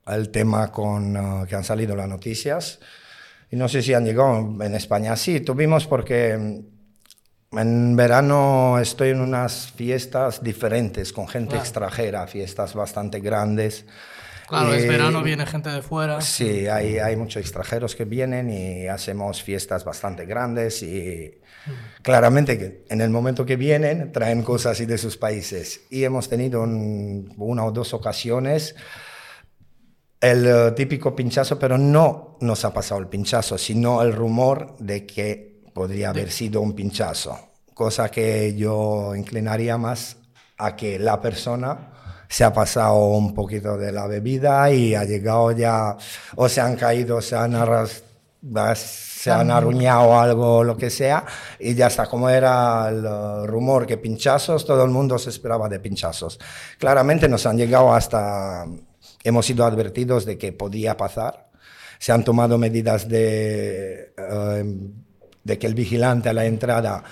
el 0.07 0.29
tema 0.29 0.72
con 0.72 1.15
uh, 1.15 1.45
que 1.45 1.55
han 1.55 1.63
salido 1.63 1.95
las 1.95 2.07
noticias. 2.07 2.79
Y 3.50 3.55
no 3.55 3.69
sé 3.69 3.81
si 3.81 3.93
han 3.93 4.05
llegado 4.05 4.39
en 4.63 4.75
España. 4.75 5.15
Sí, 5.15 5.39
tuvimos 5.39 5.86
porque 5.86 6.38
mm, 6.38 7.57
en 7.60 7.95
verano 7.95 8.79
estoy 8.79 9.10
en 9.10 9.22
unas 9.22 9.72
fiestas 9.72 10.43
diferentes 10.43 11.13
con 11.13 11.27
gente 11.27 11.55
extranjera, 11.55 12.25
fiestas 12.27 12.74
bastante 12.74 13.19
grandes. 13.19 13.86
Claro, 14.48 14.74
es 14.74 14.88
verano, 14.88 15.24
viene 15.24 15.45
gente 15.45 15.69
de 15.69 15.81
fuera. 15.81 16.19
Sí, 16.22 16.67
hay, 16.67 16.98
hay 16.98 17.15
muchos 17.15 17.41
extranjeros 17.41 17.95
que 17.95 18.05
vienen 18.05 18.50
y 18.50 18.88
hacemos 18.88 19.41
fiestas 19.41 19.86
bastante 19.86 20.25
grandes 20.25 20.83
y 20.83 21.39
mm. 21.65 22.01
claramente 22.01 22.57
que 22.57 22.86
en 22.89 23.01
el 23.01 23.10
momento 23.10 23.45
que 23.45 23.55
vienen 23.55 24.12
traen 24.12 24.43
cosas 24.43 24.74
así 24.74 24.86
de 24.86 24.98
sus 24.98 25.15
países. 25.15 25.81
Y 25.89 26.03
hemos 26.03 26.27
tenido 26.27 26.63
una 26.63 27.65
o 27.65 27.72
dos 27.72 27.93
ocasiones 27.93 28.75
el 30.24 30.48
eh, 30.48 30.72
típico 30.72 31.13
pinchazo, 31.13 31.60
pero 31.60 31.77
no 31.77 32.38
nos 32.39 32.63
ha 32.63 32.74
pasado 32.74 33.01
el 33.01 33.08
pinchazo, 33.08 33.58
sino 33.58 34.01
el 34.01 34.13
rumor 34.13 34.77
de 34.80 35.06
que 35.06 35.62
podría 35.74 36.12
haber 36.12 36.32
sido 36.32 36.62
un 36.62 36.72
pinchazo, 36.72 37.38
cosa 37.74 38.10
que 38.10 38.56
yo 38.56 39.13
inclinaría 39.15 39.77
más 39.77 40.15
a 40.58 40.77
que 40.77 40.98
la 40.98 41.20
persona 41.20 41.89
se 42.30 42.46
ha 42.46 42.53
pasado 42.53 43.08
un 43.08 43.34
poquito 43.34 43.77
de 43.77 43.92
la 43.92 44.08
bebida 44.08 44.72
y 44.72 44.96
ha 44.96 45.03
llegado 45.03 45.51
ya, 45.51 45.98
o 46.38 46.48
se 46.48 46.62
han 46.62 46.77
caído, 46.77 47.22
se 47.22 47.36
han 47.36 47.53
se 48.75 49.30
han 49.30 49.51
arruñado 49.51 50.18
algo, 50.18 50.63
lo 50.63 50.77
que 50.77 50.89
sea, 50.89 51.25
y 51.60 51.75
ya 51.75 51.88
está, 51.88 52.08
como 52.08 52.30
era 52.30 52.88
el 52.88 53.06
eh, 53.06 53.48
rumor 53.48 53.86
que 53.86 53.98
pinchazos, 53.98 54.65
todo 54.65 54.86
el 54.86 54.89
mundo 54.89 55.20
se 55.20 55.32
esperaba 55.32 55.68
de 55.68 55.82
pinchazos. 55.82 56.39
Claramente 56.80 57.27
nos 57.27 57.46
han 57.46 57.58
llegado 57.58 57.94
hasta 57.94 58.65
hemos 59.24 59.46
sido 59.46 59.65
advertidos 59.65 60.25
de 60.25 60.38
que 60.38 60.51
podía 60.51 60.98
pasar. 60.98 61.50
Se 62.00 62.12
han 62.12 62.24
tomado 62.24 62.58
medidas 62.58 63.08
de, 63.08 64.13
eh, 64.18 64.77
de 65.44 65.60
que 65.60 65.68
el 65.68 65.74
vigilante 65.74 66.30
a 66.30 66.34
la 66.34 66.46
entrada 66.46 67.03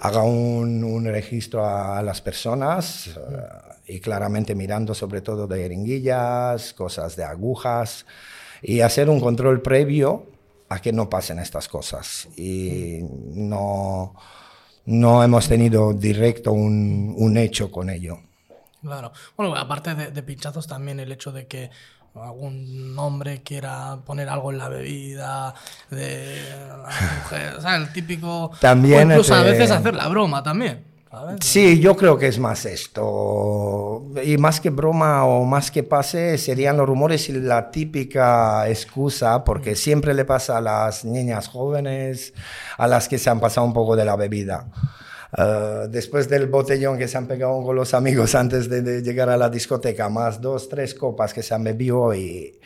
haga 0.00 0.22
un, 0.22 1.04
registro 1.06 1.64
a, 1.66 2.02
las 2.02 2.20
personas 2.20 3.08
eh, 3.08 3.94
y 3.94 4.00
claramente 4.00 4.54
mirando 4.54 4.94
sobre 4.94 5.20
todo 5.20 5.46
de 5.46 5.62
jeringuillas, 5.62 6.72
cosas 6.74 7.16
de 7.16 7.24
agujas 7.24 8.06
y 8.62 8.80
hacer 8.80 9.08
un 9.08 9.20
control 9.20 9.62
previo 9.62 10.26
a 10.68 10.80
que 10.80 10.92
no 10.92 11.08
pasen 11.08 11.38
estas 11.38 11.68
cosas. 11.68 12.28
Y 12.36 13.00
no, 13.02 14.14
no 14.86 15.22
hemos 15.22 15.48
tenido 15.48 15.92
directo 15.92 16.52
un, 16.52 17.14
un 17.16 17.36
hecho 17.36 17.70
con 17.70 17.90
ello. 17.90 18.18
Claro. 18.86 19.12
Bueno, 19.36 19.54
aparte 19.56 19.94
de, 19.94 20.10
de 20.12 20.22
pinchazos 20.22 20.66
también 20.66 21.00
el 21.00 21.10
hecho 21.12 21.32
de 21.32 21.46
que 21.46 21.70
algún 22.14 22.94
hombre 22.98 23.42
quiera 23.42 23.98
poner 24.06 24.28
algo 24.30 24.50
en 24.50 24.56
la 24.58 24.68
bebida 24.70 25.52
de 25.90 26.40
la 26.66 26.88
mujer, 27.24 27.54
o 27.58 27.60
sea, 27.60 27.76
el 27.76 27.92
típico... 27.92 28.50
También 28.60 29.10
o 29.10 29.12
incluso 29.12 29.34
a 29.34 29.42
te- 29.42 29.50
veces 29.50 29.70
hacer 29.70 29.94
la 29.94 30.08
broma 30.08 30.42
también, 30.42 30.82
¿sabes? 31.10 31.36
Sí, 31.44 31.78
yo 31.78 31.94
creo 31.94 32.16
que 32.16 32.28
es 32.28 32.38
más 32.38 32.64
esto. 32.64 34.02
Y 34.24 34.38
más 34.38 34.60
que 34.62 34.70
broma 34.70 35.24
o 35.26 35.44
más 35.44 35.70
que 35.70 35.82
pase, 35.82 36.38
serían 36.38 36.78
los 36.78 36.86
rumores 36.86 37.28
y 37.28 37.32
la 37.32 37.70
típica 37.70 38.66
excusa, 38.68 39.44
porque 39.44 39.76
siempre 39.76 40.14
le 40.14 40.24
pasa 40.24 40.56
a 40.56 40.60
las 40.62 41.04
niñas 41.04 41.48
jóvenes, 41.48 42.32
a 42.78 42.86
las 42.86 43.08
que 43.08 43.18
se 43.18 43.28
han 43.28 43.40
pasado 43.40 43.66
un 43.66 43.74
poco 43.74 43.94
de 43.94 44.06
la 44.06 44.16
bebida. 44.16 44.68
Eh, 45.36 45.86
después 45.90 46.28
del 46.28 46.46
botellón 46.46 46.96
que 46.98 47.08
se 47.08 47.18
han 47.18 47.26
pegado 47.26 47.62
con 47.62 47.76
los 47.76 47.92
amigos 47.94 48.34
antes 48.34 48.68
de, 48.70 48.82
de 48.82 49.02
llegar 49.02 49.28
a 49.28 49.36
la 49.36 49.50
discoteca, 49.50 50.08
más 50.08 50.40
dos, 50.40 50.68
tres 50.68 50.94
copas 50.94 51.34
que 51.34 51.42
se 51.42 51.54
han 51.54 51.64
bebido 51.64 52.14
y 52.14 52.58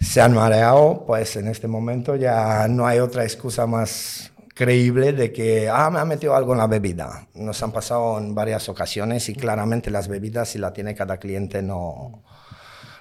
se 0.00 0.20
han 0.20 0.34
mareado, 0.34 1.04
pues 1.06 1.36
en 1.36 1.46
este 1.46 1.68
momento 1.68 2.16
ya 2.16 2.66
no 2.68 2.86
hay 2.86 2.98
otra 2.98 3.22
excusa 3.22 3.66
más 3.66 4.32
creíble 4.54 5.12
de 5.12 5.32
que, 5.32 5.68
ah, 5.68 5.90
me 5.90 6.00
ha 6.00 6.04
metido 6.04 6.34
algo 6.34 6.52
en 6.52 6.58
la 6.58 6.66
bebida. 6.66 7.28
Nos 7.34 7.62
han 7.62 7.72
pasado 7.72 8.18
en 8.18 8.34
varias 8.34 8.68
ocasiones 8.68 9.28
y 9.28 9.34
claramente 9.34 9.90
las 9.90 10.08
bebidas, 10.08 10.50
si 10.50 10.58
la 10.58 10.72
tiene 10.72 10.94
cada 10.94 11.18
cliente, 11.18 11.62
no, 11.62 12.24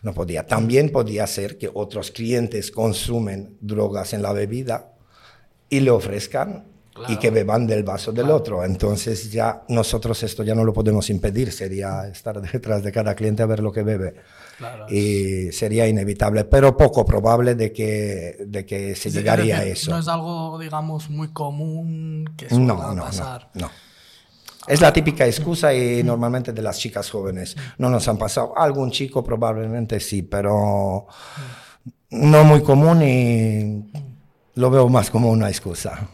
no 0.01 0.13
podía. 0.13 0.45
También 0.45 0.91
podía 0.91 1.25
ser 1.27 1.57
que 1.57 1.69
otros 1.73 2.11
clientes 2.11 2.71
consumen 2.71 3.57
drogas 3.59 4.13
en 4.13 4.21
la 4.21 4.33
bebida 4.33 4.93
y 5.69 5.79
le 5.79 5.91
ofrezcan 5.91 6.70
y 7.07 7.17
que 7.17 7.29
beban 7.31 7.65
del 7.65 7.83
vaso 7.83 8.11
del 8.11 8.29
otro. 8.29 8.63
Entonces 8.63 9.31
ya 9.31 9.63
nosotros 9.69 10.21
esto 10.23 10.43
ya 10.43 10.55
no 10.55 10.63
lo 10.63 10.73
podemos 10.73 11.09
impedir, 11.09 11.51
sería 11.51 12.07
estar 12.07 12.41
detrás 12.51 12.83
de 12.83 12.91
cada 12.91 13.15
cliente 13.15 13.43
a 13.43 13.45
ver 13.45 13.61
lo 13.61 13.71
que 13.71 13.83
bebe. 13.83 14.15
Claro. 14.57 14.85
Y 14.89 15.51
sería 15.51 15.87
inevitable, 15.87 16.43
pero 16.45 16.77
poco 16.77 17.03
probable 17.03 17.55
de 17.55 17.71
que, 17.73 18.37
de 18.45 18.65
que 18.65 18.95
se 18.95 19.09
decir, 19.09 19.13
llegaría 19.13 19.57
a 19.59 19.63
eso. 19.65 19.89
No 19.91 19.97
es 19.97 20.07
algo, 20.07 20.59
digamos, 20.59 21.09
muy 21.09 21.29
común 21.29 22.29
que 22.37 22.47
suele 22.47 22.65
No, 22.65 22.75
no, 22.77 22.93
no, 22.93 23.03
pasar. 23.03 23.49
no. 23.55 23.69
Es 24.67 24.79
la 24.79 24.93
típica 24.93 25.25
excusa 25.25 25.73
y 25.73 26.03
normalmente 26.03 26.53
de 26.53 26.61
las 26.61 26.77
chicas 26.77 27.09
jóvenes. 27.09 27.57
No 27.79 27.89
nos 27.89 28.07
han 28.07 28.17
pasado. 28.19 28.53
Algún 28.55 28.91
chico 28.91 29.23
probablemente 29.23 29.99
sí, 29.99 30.21
pero 30.21 31.07
no 32.11 32.43
muy 32.43 32.61
común 32.61 33.01
y 33.01 33.91
lo 34.53 34.69
veo 34.69 34.87
más 34.87 35.09
como 35.09 35.31
una 35.31 35.49
excusa. 35.49 36.07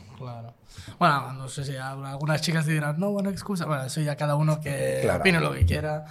Bueno, 0.99 1.33
no 1.33 1.47
sé 1.47 1.63
si 1.63 1.75
algunas 1.75 2.41
chicas 2.41 2.65
dirán, 2.65 2.99
no, 2.99 3.11
buena 3.11 3.29
excusa. 3.29 3.65
Bueno, 3.65 3.83
eso 3.83 4.01
ya 4.01 4.15
cada 4.15 4.35
uno 4.35 4.59
que 4.59 4.99
Claro. 5.03 5.19
opine 5.19 5.39
lo 5.39 5.53
que 5.53 5.65
quiera. 5.65 6.05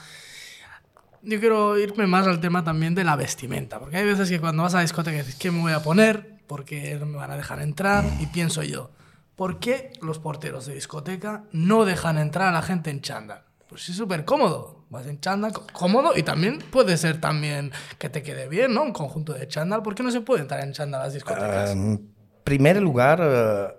Yo 1.22 1.40
quiero 1.40 1.76
irme 1.78 2.06
más 2.06 2.26
al 2.26 2.40
tema 2.40 2.62
también 2.62 2.94
de 2.94 3.02
la 3.02 3.16
vestimenta, 3.16 3.80
porque 3.80 3.96
hay 3.96 4.04
veces 4.04 4.28
que 4.30 4.38
cuando 4.40 4.62
vas 4.62 4.74
a 4.74 4.80
discoteca 4.80 5.16
dices, 5.18 5.34
¿qué 5.34 5.50
me 5.50 5.60
voy 5.60 5.72
a 5.72 5.80
poner? 5.82 6.38
Porque 6.46 6.96
no 7.00 7.06
me 7.06 7.16
van 7.16 7.32
a 7.32 7.36
dejar 7.36 7.60
entrar. 7.60 8.04
Y 8.20 8.26
pienso 8.26 8.62
yo, 8.62 8.92
¿por 9.34 9.58
qué 9.58 9.92
los 10.02 10.20
porteros 10.20 10.66
de 10.66 10.74
discoteca 10.74 11.42
no 11.50 11.84
dejan 11.84 12.18
entrar 12.18 12.48
a 12.48 12.52
la 12.52 12.62
gente 12.62 12.90
en 12.90 13.00
chándal? 13.00 13.42
Pues 13.68 13.88
es 13.88 13.96
súper 13.96 14.24
cómodo. 14.24 14.84
Vas 14.88 15.06
en 15.08 15.18
chándal, 15.18 15.52
có- 15.52 15.66
cómodo, 15.72 16.12
y 16.16 16.22
también 16.22 16.60
puede 16.70 16.96
ser 16.96 17.20
también 17.20 17.72
que 17.98 18.08
te 18.08 18.22
quede 18.22 18.48
bien, 18.48 18.72
¿no? 18.72 18.84
Un 18.84 18.92
conjunto 18.92 19.32
de 19.32 19.48
chándal. 19.48 19.82
¿Por 19.82 19.96
qué 19.96 20.04
no 20.04 20.12
se 20.12 20.20
puede 20.20 20.42
entrar 20.42 20.60
en 20.62 20.72
chándal 20.72 21.00
a 21.00 21.04
las 21.06 21.14
discotecas? 21.14 21.70
En 21.72 22.08
primer 22.44 22.80
lugar, 22.80 23.18
eh, 23.20 23.75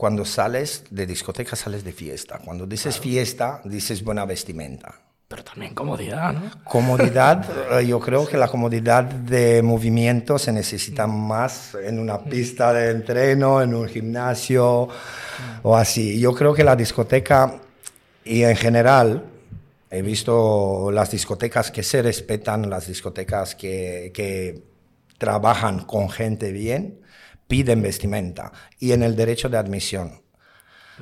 cuando 0.00 0.24
sales 0.24 0.84
de 0.88 1.04
discoteca, 1.04 1.54
sales 1.54 1.84
de 1.84 1.92
fiesta. 1.92 2.40
Cuando 2.42 2.66
dices 2.66 2.98
fiesta, 2.98 3.60
dices 3.66 4.02
buena 4.02 4.24
vestimenta. 4.24 4.94
Pero 5.28 5.44
también 5.44 5.74
comodidad, 5.74 6.32
¿no? 6.32 6.40
Comodidad, 6.64 7.44
eh, 7.78 7.86
yo 7.86 8.00
creo 8.00 8.26
que 8.26 8.38
la 8.38 8.48
comodidad 8.48 9.04
de 9.04 9.60
movimiento 9.60 10.38
se 10.38 10.52
necesita 10.52 11.06
más 11.06 11.74
en 11.74 11.98
una 11.98 12.18
pista 12.18 12.72
de 12.72 12.92
entreno, 12.92 13.60
en 13.60 13.74
un 13.74 13.86
gimnasio 13.88 14.88
o 15.62 15.76
así. 15.76 16.18
Yo 16.18 16.34
creo 16.34 16.54
que 16.54 16.64
la 16.64 16.76
discoteca 16.76 17.60
y 18.24 18.44
en 18.44 18.56
general 18.56 19.22
he 19.90 20.00
visto 20.00 20.90
las 20.90 21.10
discotecas 21.10 21.70
que 21.70 21.82
se 21.82 22.00
respetan, 22.00 22.70
las 22.70 22.86
discotecas 22.86 23.54
que, 23.54 24.12
que 24.14 24.62
trabajan 25.18 25.80
con 25.80 26.08
gente 26.08 26.52
bien, 26.52 27.00
piden 27.50 27.82
vestimenta 27.82 28.52
y 28.78 28.92
en 28.92 29.02
el 29.02 29.16
derecho 29.16 29.48
de 29.48 29.58
admisión. 29.58 30.22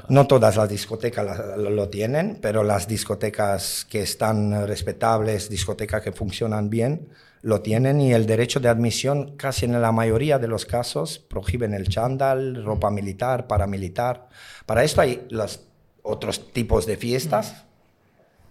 No 0.09 0.27
todas 0.27 0.57
las 0.57 0.69
discotecas 0.69 1.39
lo 1.59 1.89
tienen, 1.91 2.39
pero 2.41 2.63
las 2.63 2.89
discotecas 2.89 3.87
que 3.89 4.01
están 4.01 4.67
respetables, 4.67 5.51
discotecas 5.51 6.03
que 6.03 6.13
funcionan 6.13 6.71
bien, 6.71 7.11
lo 7.43 7.61
tienen 7.61 8.01
y 8.01 8.15
el 8.15 8.27
derecho 8.27 8.61
de 8.61 8.69
admisión 8.69 9.37
casi 9.37 9.67
en 9.67 9.81
la 9.81 9.93
mayoría 9.93 10.39
de 10.39 10.49
los 10.49 10.65
casos 10.65 11.19
prohíben 11.19 11.75
el 11.75 11.89
chándal, 11.89 12.65
ropa 12.65 12.91
militar, 12.91 13.47
paramilitar. 13.47 14.29
Para 14.65 14.85
esto 14.85 15.03
hay 15.03 15.27
los 15.29 15.61
otros 16.03 16.51
tipos 16.53 16.87
de 16.87 16.97
fiestas 16.97 17.68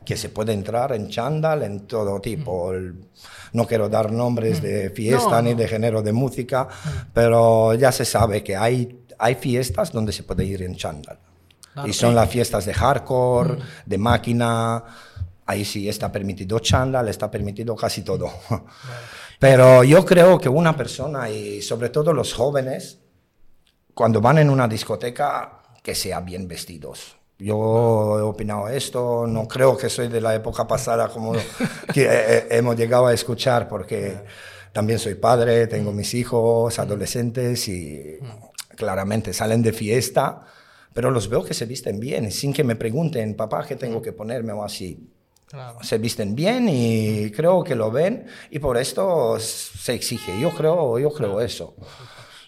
que 0.07 0.15
se 0.15 0.29
puede 0.29 0.53
entrar 0.53 0.93
en 0.93 1.09
chándal, 1.09 1.63
en 1.63 1.81
todo 1.81 2.21
tipo. 2.21 2.71
No 3.51 3.67
quiero 3.67 3.89
dar 3.89 4.09
nombres 4.09 4.61
de 4.61 4.89
fiesta 4.89 5.41
No, 5.41 5.41
ni 5.41 5.51
no. 5.51 5.57
de 5.57 5.67
género 5.67 6.01
de 6.01 6.13
música, 6.13 6.65
pero 7.13 7.73
ya 7.73 7.91
se 7.91 8.05
sabe 8.05 8.41
que 8.41 8.55
hay, 8.55 9.03
hay 9.19 9.35
fiestas 9.35 9.91
donde 9.91 10.13
se 10.13 10.23
puede 10.23 10.45
ir 10.45 10.61
en 10.61 10.77
chándal. 10.77 11.19
Claro. 11.73 11.89
Y 11.89 11.91
son 11.91 12.15
las 12.15 12.29
fiestas 12.29 12.65
de 12.65 12.73
hardcore, 12.73 13.57
de 13.85 13.97
máquina. 13.97 14.81
Ahí 15.45 15.65
sí 15.65 15.89
está 15.89 16.09
permitido 16.09 16.57
chándal, 16.59 17.09
está 17.09 17.29
permitido 17.29 17.75
casi 17.75 18.01
todo. 18.01 18.31
Pero 19.39 19.83
yo 19.83 20.05
creo 20.05 20.39
que 20.39 20.47
una 20.47 20.77
persona, 20.77 21.29
y 21.29 21.61
sobre 21.61 21.89
todo 21.89 22.13
los 22.13 22.33
jóvenes, 22.33 22.99
cuando 23.93 24.21
van 24.21 24.37
en 24.37 24.49
una 24.49 24.69
discoteca, 24.69 25.63
que 25.83 25.93
sean 25.93 26.23
bien 26.23 26.47
vestidos. 26.47 27.16
Yo 27.39 28.17
he 28.17 28.21
opinado 28.21 28.67
esto, 28.67 29.27
no 29.27 29.47
creo 29.47 29.77
que 29.77 29.89
soy 29.89 30.07
de 30.07 30.21
la 30.21 30.33
época 30.33 30.67
pasada 30.67 31.09
como 31.09 31.33
que 31.93 32.07
eh, 32.09 32.47
hemos 32.49 32.75
llegado 32.75 33.07
a 33.07 33.13
escuchar, 33.13 33.67
porque 33.67 34.17
también 34.73 34.97
soy 34.97 35.15
padre, 35.15 35.67
tengo 35.67 35.91
mis 35.91 36.13
hijos, 36.13 36.79
adolescentes 36.79 37.67
y 37.67 38.17
claramente 38.75 39.33
salen 39.33 39.61
de 39.61 39.73
fiesta, 39.73 40.45
pero 40.93 41.11
los 41.11 41.29
veo 41.29 41.43
que 41.43 41.53
se 41.53 41.65
visten 41.65 41.99
bien, 41.99 42.31
sin 42.31 42.53
que 42.53 42.63
me 42.63 42.75
pregunten, 42.75 43.35
papá, 43.35 43.65
¿qué 43.67 43.75
tengo 43.75 44.01
que 44.01 44.13
ponerme 44.13 44.53
o 44.53 44.63
así? 44.63 45.11
Claro. 45.47 45.77
se 45.81 45.97
visten 45.97 46.35
bien 46.35 46.67
y 46.67 47.31
creo 47.31 47.63
que 47.63 47.73
lo 47.73 47.89
ven 47.89 48.25
y 48.51 48.59
por 48.59 48.75
esto 48.75 49.39
se 49.39 49.93
exige. 49.93 50.37
Yo 50.41 50.51
creo, 50.51 50.99
yo 50.99 51.09
creo 51.13 51.39
eso. 51.39 51.73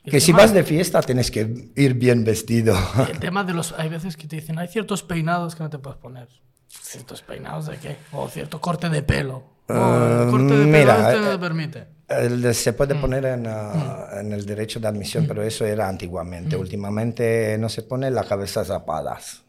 Que 0.09 0.19
si 0.19 0.31
vas 0.31 0.53
de 0.53 0.63
fiesta 0.63 1.01
tienes 1.01 1.31
que 1.31 1.69
ir 1.75 1.93
bien 1.93 2.23
vestido. 2.23 2.75
El 3.11 3.19
tema 3.19 3.43
de 3.43 3.53
los. 3.53 3.73
Hay 3.77 3.89
veces 3.89 4.17
que 4.17 4.27
te 4.27 4.35
dicen, 4.37 4.57
hay 4.59 4.67
ciertos 4.67 5.03
peinados 5.03 5.55
que 5.55 5.63
no 5.63 5.69
te 5.69 5.77
puedes 5.79 5.99
poner. 5.99 6.27
¿Ciertos 6.67 7.21
peinados 7.21 7.67
de 7.67 7.77
qué? 7.77 7.97
O 8.11 8.27
cierto 8.29 8.59
corte 8.61 8.89
de 8.89 9.01
pelo. 9.03 9.43
No, 9.67 10.23
el 10.25 10.29
corte 10.31 10.45
de 10.45 10.65
pelo 10.65 10.77
mira, 10.79 11.09
este 11.11 11.21
no 11.21 11.27
eh, 11.29 11.31
te 11.33 11.39
permite. 11.39 11.87
El- 12.07 12.55
se 12.55 12.73
puede 12.73 12.95
Mm. 12.95 13.01
poner 13.01 13.25
en, 13.25 13.45
ah, 13.47 14.07
en 14.19 14.31
el 14.33 14.45
derecho 14.45 14.79
de 14.79 14.87
admisión, 14.87 15.25
pero 15.27 15.43
eso 15.43 15.65
era 15.65 15.87
antiguamente. 15.87 16.57
Mm. 16.57 16.59
Últimamente 16.59 17.57
no 17.59 17.69
se 17.69 17.83
pone 17.83 18.09
la 18.11 18.23
cabeza 18.23 18.65
zapadas. 18.65 19.43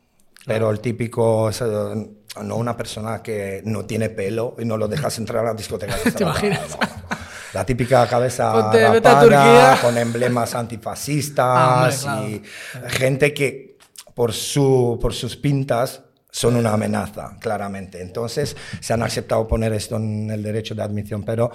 Pero 0.46 0.70
el 0.70 0.80
típico, 0.80 1.50
no 2.42 2.56
una 2.56 2.76
persona 2.76 3.22
que 3.22 3.60
no 3.64 3.84
tiene 3.84 4.08
pelo 4.08 4.56
y 4.58 4.64
no 4.64 4.76
lo 4.78 4.88
dejas 4.88 5.18
entrar 5.18 5.44
a 5.44 5.48
la 5.50 5.54
discoteca. 5.54 5.94
¿Te 6.16 6.22
imaginas? 6.22 6.60
no. 6.70 7.16
La 7.52 7.64
típica 7.66 8.06
cabeza 8.06 8.52
Ponte, 8.52 9.00
rapada, 9.00 9.80
con 9.80 9.96
emblemas 9.98 10.54
antifascistas 10.54 11.46
Ah, 11.48 11.80
hombre, 11.80 11.96
claro. 11.98 12.28
y 12.28 12.90
gente 12.90 13.34
que 13.34 13.76
por, 14.14 14.32
su, 14.32 14.98
por 15.00 15.14
sus 15.14 15.36
pintas 15.36 16.02
son 16.30 16.56
una 16.56 16.72
amenaza, 16.72 17.36
claramente. 17.40 18.00
Entonces 18.00 18.56
se 18.80 18.92
han 18.92 19.02
aceptado 19.02 19.48
poner 19.48 19.72
esto 19.72 19.96
en 19.96 20.30
el 20.30 20.42
derecho 20.42 20.74
de 20.74 20.82
admisión, 20.82 21.22
pero 21.24 21.50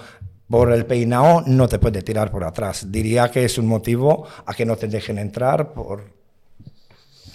por 0.48 0.70
el 0.72 0.86
peinado 0.86 1.42
no 1.46 1.66
te 1.66 1.78
puede 1.78 2.02
tirar 2.02 2.30
por 2.30 2.44
atrás. 2.44 2.92
Diría 2.92 3.30
que 3.30 3.44
es 3.44 3.58
un 3.58 3.66
motivo 3.66 4.26
a 4.44 4.54
que 4.54 4.66
no 4.66 4.76
te 4.76 4.86
dejen 4.86 5.18
entrar 5.18 5.72
por 5.72 6.15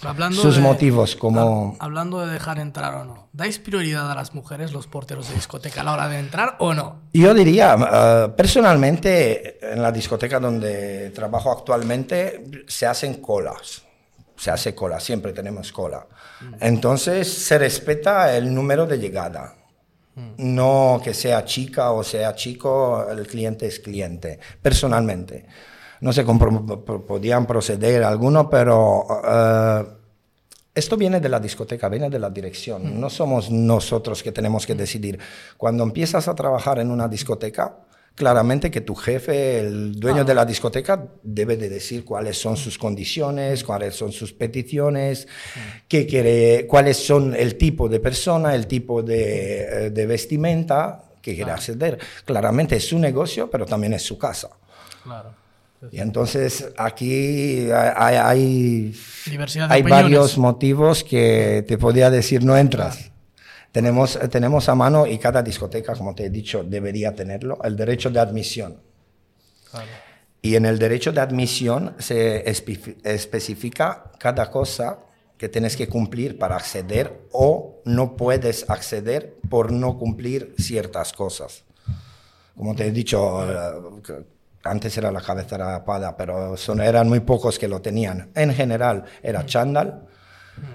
Hablando 0.04 0.40
sus 0.42 0.56
de- 0.56 0.62
motivos, 0.62 1.16
como... 1.16 1.74
hab- 1.74 1.76
Hablando 1.80 2.20
de 2.26 2.32
dejar 2.32 2.58
entrar 2.58 2.94
o 2.96 3.04
no. 3.04 3.28
¿Dais 3.32 3.58
prioridad 3.58 4.10
a 4.10 4.14
las 4.14 4.34
mujeres, 4.34 4.72
los 4.72 4.86
porteros 4.86 5.28
de 5.28 5.34
discoteca, 5.34 5.80
a 5.80 5.84
la 5.84 5.92
hora 5.92 6.08
de 6.08 6.18
entrar 6.18 6.56
o 6.58 6.74
no? 6.74 7.02
Yo 7.12 7.32
diría, 7.34 7.76
eh, 7.76 8.32
personalmente, 8.36 9.58
en 9.72 9.80
la 9.82 9.92
discoteca 9.92 10.38
donde 10.40 11.10
trabajo 11.10 11.50
actualmente, 11.52 12.44
se 12.66 12.86
hacen 12.86 13.14
colas. 13.20 13.82
Se 14.36 14.50
hace 14.50 14.74
cola, 14.74 14.98
siempre 14.98 15.32
tenemos 15.32 15.70
cola. 15.72 16.06
Entonces, 16.60 17.32
se 17.32 17.58
respeta 17.58 18.36
el 18.36 18.52
número 18.52 18.86
de 18.86 18.98
llegada. 18.98 19.54
No 20.36 21.00
que 21.02 21.14
sea 21.14 21.44
chica 21.44 21.92
o 21.92 22.02
sea 22.02 22.34
chico, 22.34 23.06
el 23.10 23.26
cliente 23.26 23.66
es 23.66 23.78
cliente, 23.80 24.38
personalmente. 24.60 25.46
No 26.02 26.12
pro- 26.84 27.06
podían 27.06 27.46
proceder 27.46 28.02
algunos, 28.02 28.48
pero 28.50 29.06
eh, 29.24 29.84
esto 30.74 30.96
viene 30.96 31.20
de 31.20 31.28
la 31.28 31.38
discoteca, 31.38 31.88
viene 31.88 32.10
de 32.10 32.18
la 32.18 32.28
dirección. 32.28 33.00
No 33.00 33.08
somos 33.08 33.50
nosotros 33.50 34.22
que 34.22 34.32
tenemos 34.32 34.66
que 34.66 34.74
decidir. 34.74 35.18
Cuando 35.56 35.84
empiezas 35.84 36.26
a 36.28 36.34
trabajar 36.34 36.78
en 36.80 36.90
una 36.90 37.06
discoteca, 37.08 37.78
claramente 38.14 38.70
que 38.70 38.80
tu 38.80 38.94
jefe, 38.94 39.60
el 39.60 39.98
dueño 40.00 40.24
de 40.24 40.34
la 40.34 40.44
discoteca, 40.44 41.06
debe 41.22 41.56
de 41.56 41.68
decir 41.68 42.04
cuáles 42.04 42.36
son 42.36 42.56
sus 42.56 42.76
condiciones, 42.78 43.62
cuáles 43.64 43.94
son 43.94 44.12
sus 44.12 44.32
peticiones, 44.32 45.28
qué 45.88 46.06
quiere, 46.06 46.66
cuáles 46.66 46.96
son 46.96 47.34
el 47.34 47.56
tipo 47.56 47.88
de 47.88 48.00
persona, 48.00 48.54
el 48.54 48.66
tipo 48.66 49.02
de, 49.02 49.86
eh, 49.86 50.06
vestimenta 50.06 51.04
que 51.22 51.34
quiere 51.36 51.52
acceder. 51.52 51.98
Claramente 52.24 52.76
es 52.76 52.88
su 52.88 52.98
negocio, 52.98 53.48
pero 53.48 53.64
también 53.66 53.94
es 53.94 54.02
su 54.02 54.18
casa. 54.18 54.50
Claro. 55.04 55.41
Y 55.90 56.00
entonces 56.00 56.68
aquí 56.76 57.70
hay, 57.72 58.14
hay, 58.16 58.94
hay 59.68 59.82
varios 59.82 60.38
motivos 60.38 61.02
que 61.02 61.64
te 61.66 61.76
podría 61.76 62.10
decir 62.10 62.44
no 62.44 62.56
entras. 62.56 63.10
Tenemos, 63.72 64.18
tenemos 64.30 64.68
a 64.68 64.74
mano, 64.74 65.06
y 65.06 65.18
cada 65.18 65.42
discoteca, 65.42 65.94
como 65.94 66.14
te 66.14 66.26
he 66.26 66.30
dicho, 66.30 66.62
debería 66.62 67.14
tenerlo, 67.14 67.58
el 67.64 67.74
derecho 67.74 68.10
de 68.10 68.20
admisión. 68.20 68.80
Y 70.42 70.56
en 70.56 70.66
el 70.66 70.78
derecho 70.78 71.10
de 71.12 71.20
admisión 71.20 71.94
se 71.98 72.48
especifica 72.48 74.12
cada 74.18 74.50
cosa 74.50 74.98
que 75.38 75.48
tienes 75.48 75.76
que 75.76 75.88
cumplir 75.88 76.38
para 76.38 76.56
acceder 76.56 77.26
o 77.32 77.80
no 77.84 78.16
puedes 78.16 78.68
acceder 78.68 79.36
por 79.48 79.72
no 79.72 79.98
cumplir 79.98 80.54
ciertas 80.58 81.12
cosas. 81.12 81.64
Como 82.54 82.76
te 82.76 82.86
he 82.86 82.90
dicho, 82.92 83.40
antes 84.64 84.96
era 84.96 85.10
la 85.10 85.20
cabeza 85.20 85.56
rapada, 85.56 86.16
pero 86.16 86.56
son, 86.56 86.80
eran 86.80 87.08
muy 87.08 87.20
pocos 87.20 87.58
que 87.58 87.68
lo 87.68 87.80
tenían. 87.80 88.30
En 88.34 88.54
general 88.54 89.04
era 89.22 89.44
chándal, 89.44 90.06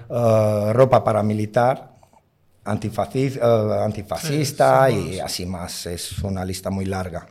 uh, 0.08 0.72
ropa 0.72 1.02
paramilitar, 1.02 1.92
uh, 2.66 2.70
antifascista 3.84 4.90
y 4.90 5.18
así 5.20 5.46
más. 5.46 5.86
Es 5.86 6.18
una 6.20 6.44
lista 6.44 6.70
muy 6.70 6.84
larga. 6.84 7.28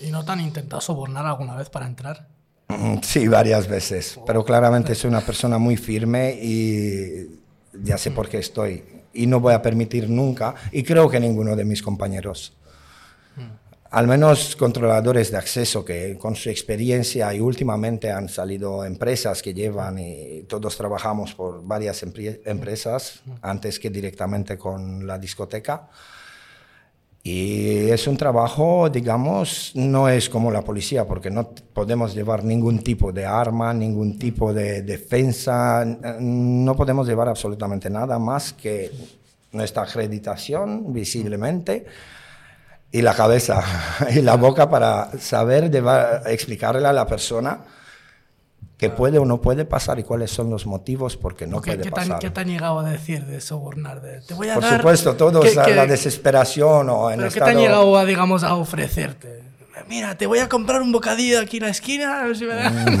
¿Y 0.00 0.10
no 0.10 0.24
te 0.24 0.32
han 0.32 0.40
intentado 0.40 0.80
sobornar 0.80 1.26
alguna 1.26 1.54
vez 1.56 1.70
para 1.70 1.86
entrar? 1.86 2.26
Mm, 2.68 2.98
sí, 3.02 3.28
varias 3.28 3.66
veces, 3.66 4.20
pero 4.26 4.44
claramente 4.44 4.94
soy 4.94 5.08
una 5.08 5.20
persona 5.20 5.58
muy 5.58 5.76
firme 5.76 6.38
y 6.40 7.40
ya 7.72 7.96
sé 7.96 8.10
por 8.10 8.28
qué 8.28 8.38
estoy. 8.38 8.84
Y 9.12 9.26
no 9.26 9.40
voy 9.40 9.54
a 9.54 9.62
permitir 9.62 10.08
nunca, 10.08 10.54
y 10.70 10.82
creo 10.82 11.08
que 11.08 11.18
ninguno 11.18 11.56
de 11.56 11.64
mis 11.64 11.82
compañeros 11.82 12.52
al 13.90 14.06
menos 14.06 14.54
controladores 14.56 15.30
de 15.30 15.38
acceso 15.38 15.84
que 15.84 16.18
con 16.18 16.36
su 16.36 16.50
experiencia 16.50 17.32
y 17.34 17.40
últimamente 17.40 18.10
han 18.10 18.28
salido 18.28 18.84
empresas 18.84 19.42
que 19.42 19.54
llevan 19.54 19.98
y 19.98 20.42
todos 20.42 20.76
trabajamos 20.76 21.34
por 21.34 21.64
varias 21.64 22.02
empresas 22.02 23.22
antes 23.40 23.78
que 23.78 23.88
directamente 23.88 24.58
con 24.58 25.06
la 25.06 25.18
discoteca. 25.18 25.88
Y 27.22 27.90
es 27.90 28.06
un 28.06 28.16
trabajo, 28.16 28.88
digamos, 28.88 29.72
no 29.74 30.08
es 30.08 30.28
como 30.28 30.50
la 30.50 30.62
policía, 30.62 31.06
porque 31.06 31.30
no 31.30 31.50
podemos 31.50 32.14
llevar 32.14 32.44
ningún 32.44 32.78
tipo 32.78 33.12
de 33.12 33.26
arma, 33.26 33.74
ningún 33.74 34.18
tipo 34.18 34.52
de 34.52 34.82
defensa, 34.82 35.84
no 35.84 36.76
podemos 36.76 37.06
llevar 37.06 37.28
absolutamente 37.28 37.90
nada 37.90 38.18
más 38.18 38.52
que 38.52 38.90
nuestra 39.52 39.82
acreditación 39.82 40.92
visiblemente 40.92 41.86
y 42.90 43.02
la 43.02 43.14
cabeza 43.14 43.62
y 44.14 44.22
la 44.22 44.36
boca 44.36 44.70
para 44.70 45.10
saber 45.18 45.70
explicarle 46.26 46.86
a 46.86 46.92
la 46.92 47.06
persona 47.06 47.60
qué 48.76 48.90
puede 48.90 49.18
o 49.18 49.24
no 49.24 49.40
puede 49.40 49.64
pasar 49.64 49.98
y 49.98 50.04
cuáles 50.04 50.30
son 50.30 50.50
los 50.50 50.64
motivos 50.64 51.16
por 51.16 51.34
qué 51.36 51.46
no 51.46 51.60
puede 51.60 51.82
¿qué 51.82 51.90
pasar. 51.90 52.18
¿Qué 52.18 52.30
te 52.30 52.40
han 52.40 52.48
llegado 52.48 52.78
a 52.78 52.88
decir 52.88 53.26
de 53.26 53.40
sobornar? 53.40 54.00
te 54.26 54.34
voy 54.34 54.48
a 54.48 54.54
por 54.54 54.64
supuesto, 54.64 55.16
todo 55.16 55.42
es 55.42 55.56
la 55.56 55.86
desesperación 55.86 56.88
o 56.88 57.10
en 57.10 57.18
¿Pero 57.18 57.30
¿Qué 57.30 57.40
te 57.40 57.50
han 57.50 57.58
llegado 57.58 57.96
a, 57.96 58.04
digamos, 58.04 58.44
a 58.44 58.54
ofrecerte? 58.54 59.48
Mira, 59.88 60.16
te 60.16 60.26
voy 60.26 60.40
a 60.40 60.48
comprar 60.48 60.82
un 60.82 60.92
bocadillo 60.92 61.40
aquí 61.40 61.58
en 61.58 61.64
la 61.64 61.68
esquina. 61.70 62.20
A 62.20 62.26
ver 62.26 62.36
si 62.36 62.44
me 62.44 62.54
mm. 62.54 63.00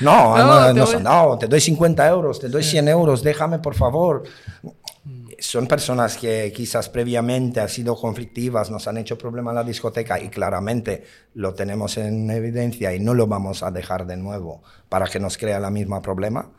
no, 0.00 0.36
no, 0.72 0.72
no, 0.72 1.00
no, 1.00 1.38
te 1.38 1.46
doy 1.46 1.60
50 1.60 2.06
euros, 2.08 2.38
te 2.38 2.48
doy 2.48 2.62
100 2.62 2.88
euros, 2.88 3.22
déjame 3.22 3.58
por 3.58 3.74
favor 3.74 4.22
son 5.42 5.66
personas 5.66 6.16
que 6.16 6.52
quizás 6.54 6.88
previamente 6.88 7.60
han 7.60 7.68
sido 7.68 7.96
conflictivas, 7.96 8.70
nos 8.70 8.86
han 8.86 8.98
hecho 8.98 9.18
problema 9.18 9.50
en 9.50 9.56
la 9.56 9.64
discoteca 9.64 10.20
y 10.20 10.28
claramente 10.28 11.02
lo 11.34 11.52
tenemos 11.52 11.96
en 11.98 12.30
evidencia 12.30 12.94
y 12.94 13.00
no 13.00 13.12
lo 13.12 13.26
vamos 13.26 13.64
a 13.64 13.72
dejar 13.72 14.06
de 14.06 14.16
nuevo 14.16 14.62
para 14.88 15.06
que 15.06 15.18
nos 15.18 15.36
crea 15.36 15.58
la 15.58 15.70
misma 15.70 16.00
problema. 16.00 16.52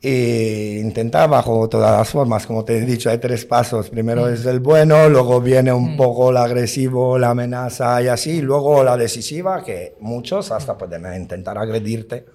E 0.00 0.80
intentar 0.80 1.28
bajo 1.28 1.68
todas 1.68 1.96
las 1.96 2.08
formas, 2.08 2.46
como 2.46 2.64
te 2.64 2.78
he 2.78 2.80
dicho, 2.80 3.10
hay 3.10 3.18
tres 3.18 3.44
pasos. 3.44 3.90
Primero 3.90 4.26
mm. 4.26 4.34
es 4.34 4.46
el 4.46 4.60
bueno, 4.60 5.08
luego 5.08 5.40
viene 5.40 5.72
un 5.72 5.94
mm. 5.94 5.96
poco 5.96 6.30
el 6.30 6.36
agresivo, 6.36 7.18
la 7.18 7.30
amenaza 7.30 8.02
y 8.02 8.08
así, 8.08 8.40
luego 8.40 8.82
la 8.82 8.96
decisiva, 8.96 9.62
que 9.64 9.96
muchos 10.00 10.50
hasta 10.50 10.76
pueden 10.76 11.14
intentar 11.14 11.58
agredirte. 11.58 12.26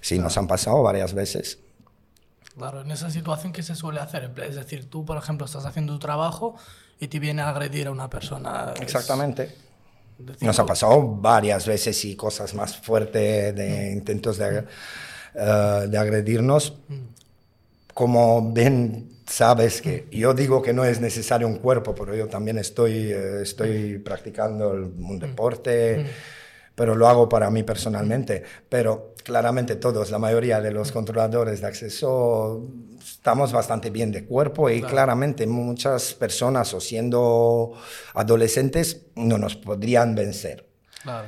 Sí, 0.00 0.18
nos 0.20 0.38
han 0.38 0.46
pasado 0.46 0.82
varias 0.82 1.14
veces. 1.14 1.65
Claro, 2.56 2.80
en 2.80 2.90
esa 2.90 3.10
situación, 3.10 3.52
¿qué 3.52 3.62
se 3.62 3.74
suele 3.74 4.00
hacer? 4.00 4.32
Es 4.42 4.56
decir, 4.56 4.88
tú, 4.88 5.04
por 5.04 5.18
ejemplo, 5.18 5.44
estás 5.44 5.66
haciendo 5.66 5.92
tu 5.92 5.98
trabajo 5.98 6.56
y 6.98 7.08
te 7.08 7.18
viene 7.18 7.42
a 7.42 7.50
agredir 7.50 7.88
a 7.88 7.90
una 7.90 8.08
persona. 8.08 8.72
Exactamente. 8.80 9.54
Nos 10.40 10.58
ha 10.58 10.64
pasado 10.64 11.06
varias 11.06 11.66
veces 11.66 12.02
y 12.06 12.16
cosas 12.16 12.54
más 12.54 12.74
fuertes 12.78 13.54
de 13.54 13.90
mm. 13.90 13.92
intentos 13.92 14.38
de, 14.38 14.64
eh, 15.34 15.86
de 15.88 15.98
agredirnos. 15.98 16.78
Mm. 16.88 16.94
Como 17.92 18.52
bien 18.52 19.18
sabes 19.26 19.82
que 19.82 20.08
yo 20.10 20.32
digo 20.32 20.62
que 20.62 20.72
no 20.72 20.84
es 20.84 21.00
necesario 21.00 21.46
un 21.46 21.56
cuerpo, 21.56 21.94
pero 21.94 22.14
yo 22.14 22.26
también 22.28 22.56
estoy, 22.56 23.12
eh, 23.12 23.42
estoy 23.42 23.98
practicando 23.98 24.70
un 24.70 25.16
mm. 25.16 25.18
deporte 25.18 26.06
pero 26.76 26.94
lo 26.94 27.08
hago 27.08 27.28
para 27.28 27.50
mí 27.50 27.64
personalmente. 27.64 28.44
Pero 28.68 29.14
claramente 29.24 29.74
todos, 29.74 30.12
la 30.12 30.20
mayoría 30.20 30.60
de 30.60 30.70
los 30.70 30.92
controladores 30.92 31.60
de 31.60 31.66
acceso, 31.66 32.68
estamos 33.00 33.50
bastante 33.50 33.90
bien 33.90 34.12
de 34.12 34.24
cuerpo 34.24 34.70
y 34.70 34.82
claramente 34.82 35.48
muchas 35.48 36.14
personas 36.14 36.72
o 36.74 36.80
siendo 36.80 37.72
adolescentes 38.14 39.06
no 39.16 39.38
nos 39.38 39.56
podrían 39.56 40.14
vencer. 40.14 40.64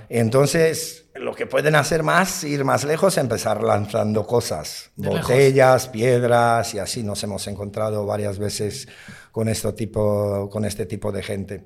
Entonces, 0.08 1.06
lo 1.14 1.34
que 1.34 1.46
pueden 1.46 1.76
hacer 1.76 2.02
más, 2.02 2.42
ir 2.42 2.64
más 2.64 2.84
lejos, 2.84 3.16
empezar 3.16 3.62
lanzando 3.62 4.26
cosas, 4.26 4.90
botellas, 4.96 5.88
piedras 5.88 6.74
y 6.74 6.80
así 6.80 7.04
nos 7.04 7.22
hemos 7.22 7.46
encontrado 7.46 8.04
varias 8.04 8.38
veces 8.40 8.88
con, 9.30 9.48
este 9.48 9.72
tipo, 9.72 10.50
con 10.50 10.64
este 10.64 10.84
tipo 10.84 11.12
de 11.12 11.22
gente. 11.22 11.64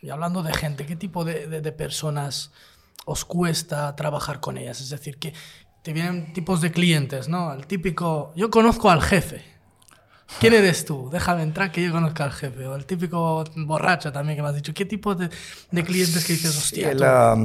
Y 0.00 0.10
hablando 0.10 0.44
de 0.44 0.54
gente, 0.54 0.86
¿qué 0.86 0.94
tipo 0.94 1.24
de, 1.24 1.48
de 1.60 1.72
personas 1.72 2.52
os 3.04 3.24
cuesta 3.24 3.94
trabajar 3.96 4.40
con 4.40 4.58
ellas? 4.58 4.80
Es 4.80 4.90
decir, 4.90 5.18
que 5.18 5.32
te 5.82 5.92
vienen 5.92 6.32
tipos 6.32 6.60
de 6.60 6.70
clientes, 6.72 7.28
¿no? 7.28 7.52
El 7.52 7.66
típico, 7.66 8.32
yo 8.36 8.50
conozco 8.50 8.90
al 8.90 9.02
jefe. 9.02 9.42
¿Quién 10.38 10.54
eres 10.54 10.84
tú? 10.84 11.10
Déjame 11.10 11.42
entrar 11.42 11.72
que 11.72 11.82
yo 11.82 11.90
conozco 11.90 12.22
al 12.22 12.30
jefe. 12.30 12.66
O 12.66 12.76
el 12.76 12.86
típico 12.86 13.42
borracho 13.56 14.12
también 14.12 14.36
que 14.36 14.42
me 14.42 14.48
has 14.48 14.54
dicho. 14.54 14.72
¿Qué 14.72 14.84
tipo 14.84 15.14
de, 15.16 15.28
de 15.70 15.84
clientes 15.84 16.24
que 16.24 16.34
dices, 16.34 16.56
hostia, 16.56 16.92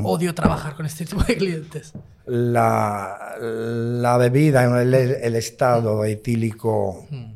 odio 0.03 0.35
trabajar 0.35 0.75
con 0.75 0.85
este 0.85 1.05
tipo 1.05 1.23
de 1.23 1.35
clientes? 1.35 1.93
La, 2.27 3.37
la 3.39 4.17
bebida, 4.17 4.81
el, 4.81 4.93
el 4.93 5.35
estado 5.35 6.05
etílico 6.05 7.07
hmm. 7.09 7.33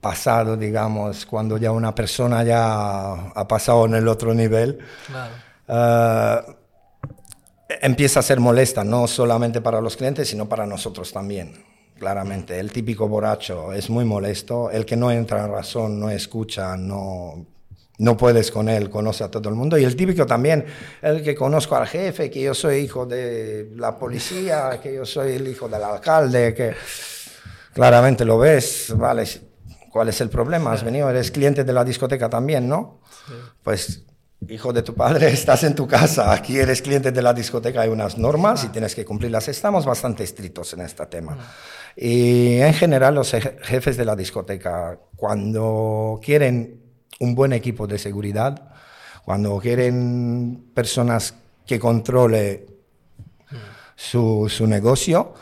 pasado, 0.00 0.56
digamos, 0.56 1.26
cuando 1.26 1.58
ya 1.58 1.70
una 1.72 1.94
persona 1.94 2.42
ya 2.44 3.12
ha 3.12 3.46
pasado 3.46 3.84
en 3.84 3.94
el 3.94 4.08
otro 4.08 4.32
nivel. 4.32 4.78
Claro. 5.06 5.34
Uh, 5.66 6.53
empieza 7.80 8.20
a 8.20 8.22
ser 8.22 8.40
molesta, 8.40 8.84
no 8.84 9.06
solamente 9.06 9.60
para 9.60 9.80
los 9.80 9.96
clientes, 9.96 10.28
sino 10.28 10.48
para 10.48 10.66
nosotros 10.66 11.12
también, 11.12 11.64
claramente. 11.98 12.58
El 12.58 12.72
típico 12.72 13.08
borracho 13.08 13.72
es 13.72 13.90
muy 13.90 14.04
molesto, 14.04 14.70
el 14.70 14.84
que 14.84 14.96
no 14.96 15.10
entra 15.10 15.44
en 15.44 15.50
razón, 15.50 16.00
no 16.00 16.10
escucha, 16.10 16.76
no, 16.76 17.46
no 17.98 18.16
puedes 18.16 18.50
con 18.50 18.68
él, 18.68 18.90
conoce 18.90 19.24
a 19.24 19.30
todo 19.30 19.48
el 19.48 19.54
mundo. 19.54 19.78
Y 19.78 19.84
el 19.84 19.96
típico 19.96 20.26
también, 20.26 20.64
el 21.02 21.22
que 21.22 21.34
conozco 21.34 21.76
al 21.76 21.86
jefe, 21.86 22.30
que 22.30 22.42
yo 22.42 22.54
soy 22.54 22.78
hijo 22.78 23.06
de 23.06 23.70
la 23.76 23.98
policía, 23.98 24.80
que 24.82 24.94
yo 24.94 25.06
soy 25.06 25.34
el 25.34 25.48
hijo 25.48 25.68
del 25.68 25.82
alcalde, 25.82 26.54
que 26.54 26.74
claramente 27.72 28.24
lo 28.24 28.38
ves, 28.38 28.92
¿vale? 28.96 29.24
¿Cuál 29.90 30.08
es 30.08 30.20
el 30.20 30.28
problema? 30.28 30.72
Has 30.72 30.82
venido, 30.82 31.08
eres 31.08 31.30
cliente 31.30 31.62
de 31.62 31.72
la 31.72 31.84
discoteca 31.84 32.28
también, 32.28 32.68
¿no? 32.68 33.00
Pues 33.62 34.04
hijo 34.48 34.72
de 34.72 34.82
tu 34.82 34.94
padre, 34.94 35.28
estás 35.32 35.64
en 35.64 35.74
tu 35.74 35.86
casa, 35.86 36.32
aquí 36.32 36.58
eres 36.58 36.82
cliente 36.82 37.12
de 37.12 37.22
la 37.22 37.32
discoteca, 37.32 37.82
hay 37.82 37.88
unas 37.88 38.18
normas 38.18 38.64
y 38.64 38.68
tienes 38.68 38.94
que 38.94 39.04
cumplirlas. 39.04 39.48
Estamos 39.48 39.84
bastante 39.84 40.24
estrictos 40.24 40.72
en 40.74 40.80
este 40.80 41.06
tema. 41.06 41.36
Y 41.96 42.58
en 42.58 42.74
general 42.74 43.14
los 43.14 43.30
jefes 43.30 43.96
de 43.96 44.04
la 44.04 44.16
discoteca, 44.16 44.98
cuando 45.16 46.20
quieren 46.22 46.80
un 47.20 47.34
buen 47.34 47.52
equipo 47.52 47.86
de 47.86 47.98
seguridad, 47.98 48.72
cuando 49.24 49.58
quieren 49.58 50.70
personas 50.74 51.34
que 51.66 51.78
controle 51.78 52.66
su, 53.94 54.48
su 54.48 54.66
negocio, 54.66 55.34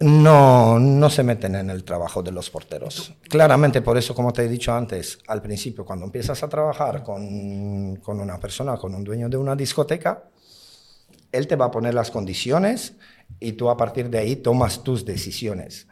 no, 0.00 0.78
no 0.78 1.10
se 1.10 1.22
meten 1.22 1.54
en 1.56 1.70
el 1.70 1.84
trabajo 1.84 2.22
de 2.22 2.32
los 2.32 2.48
porteros. 2.48 3.12
Claramente, 3.28 3.82
por 3.82 3.98
eso, 3.98 4.14
como 4.14 4.32
te 4.32 4.44
he 4.44 4.48
dicho 4.48 4.72
antes, 4.72 5.18
al 5.26 5.42
principio, 5.42 5.84
cuando 5.84 6.06
empiezas 6.06 6.42
a 6.42 6.48
trabajar 6.48 7.02
con, 7.02 7.96
con 7.96 8.18
una 8.20 8.38
persona, 8.38 8.76
con 8.78 8.94
un 8.94 9.04
dueño 9.04 9.28
de 9.28 9.36
una 9.36 9.54
discoteca, 9.54 10.24
él 11.32 11.46
te 11.46 11.54
va 11.54 11.66
a 11.66 11.70
poner 11.70 11.94
las 11.94 12.10
condiciones 12.10 12.94
y 13.38 13.52
tú 13.52 13.68
a 13.68 13.76
partir 13.76 14.08
de 14.08 14.18
ahí 14.18 14.36
tomas 14.36 14.82
tus 14.82 15.04
decisiones. 15.04 15.86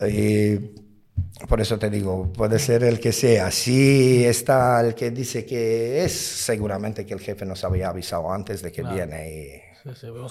Y 0.00 0.56
por 1.46 1.60
eso 1.60 1.78
te 1.78 1.90
digo, 1.90 2.32
puede 2.32 2.58
ser 2.58 2.84
el 2.84 2.98
que 2.98 3.12
sea. 3.12 3.50
Si 3.50 4.24
está 4.24 4.80
el 4.80 4.94
que 4.94 5.10
dice 5.10 5.44
que 5.44 6.04
es, 6.04 6.12
seguramente 6.12 7.04
que 7.04 7.14
el 7.14 7.20
jefe 7.20 7.44
nos 7.44 7.64
había 7.64 7.90
avisado 7.90 8.32
antes 8.32 8.62
de 8.62 8.72
que 8.72 8.82
viene 8.82 9.30
y 9.30 9.71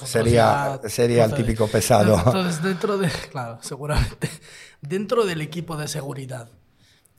sería, 0.06 0.80
sería 0.88 1.26
el 1.26 1.34
típico 1.34 1.68
pesado. 1.68 2.16
Entonces, 2.26 2.64
dentro 2.64 2.98
de, 2.98 3.10
claro, 3.10 3.60
seguramente, 3.62 4.30
dentro 4.82 5.26
del 5.26 5.42
equipo 5.42 5.78
de 5.78 5.88
seguridad, 5.88 6.50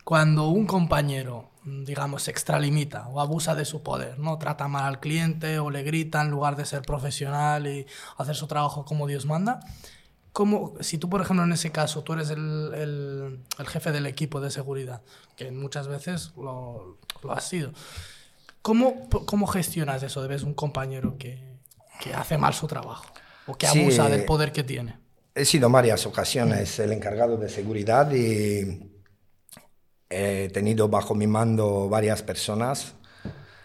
cuando 0.04 0.48
un 0.48 0.66
compañero, 0.66 1.50
digamos, 1.64 2.24
se 2.24 2.30
extralimita 2.30 3.08
o 3.08 3.20
abusa 3.20 3.54
de 3.54 3.64
su 3.64 3.82
poder, 3.82 4.18
¿no? 4.18 4.38
Trata 4.38 4.66
mal 4.68 4.84
al 4.84 5.00
cliente 5.00 5.58
o 5.58 5.70
le 5.70 5.82
grita 5.82 6.22
en 6.22 6.30
lugar 6.30 6.56
de 6.56 6.64
ser 6.64 6.82
profesional 6.82 7.66
y 7.66 7.86
hacer 8.16 8.34
su 8.34 8.46
trabajo 8.46 8.84
como 8.84 9.06
Dios 9.06 9.26
manda, 9.26 9.60
¿cómo, 10.32 10.74
si 10.80 10.98
tú, 10.98 11.08
por 11.08 11.20
ejemplo, 11.20 11.44
en 11.44 11.52
ese 11.52 11.70
caso, 11.70 12.02
tú 12.02 12.14
eres 12.14 12.30
el, 12.30 12.72
el, 12.74 13.40
el 13.58 13.66
jefe 13.66 13.92
del 13.92 14.06
equipo 14.06 14.40
de 14.40 14.50
seguridad, 14.50 15.02
que 15.36 15.52
muchas 15.52 15.86
veces 15.86 16.32
lo, 16.36 16.98
lo 17.22 17.32
has 17.32 17.44
sido, 17.44 17.72
¿cómo, 18.60 19.08
¿cómo 19.26 19.46
gestionas 19.46 20.02
eso 20.02 20.22
de 20.22 20.28
ves 20.28 20.42
un 20.42 20.54
compañero 20.54 21.16
que 21.18 21.51
que 22.00 22.14
hace 22.14 22.38
mal 22.38 22.54
su 22.54 22.66
trabajo 22.66 23.06
o 23.46 23.54
que 23.54 23.66
abusa 23.66 24.08
del 24.08 24.24
poder 24.24 24.52
que 24.52 24.62
tiene. 24.62 24.98
He 25.34 25.44
sido 25.44 25.70
varias 25.70 26.06
ocasiones 26.06 26.78
el 26.78 26.92
encargado 26.92 27.36
de 27.36 27.48
seguridad 27.48 28.12
y 28.12 28.92
he 30.10 30.50
tenido 30.52 30.88
bajo 30.88 31.14
mi 31.14 31.26
mando 31.26 31.88
varias 31.88 32.22
personas 32.22 32.94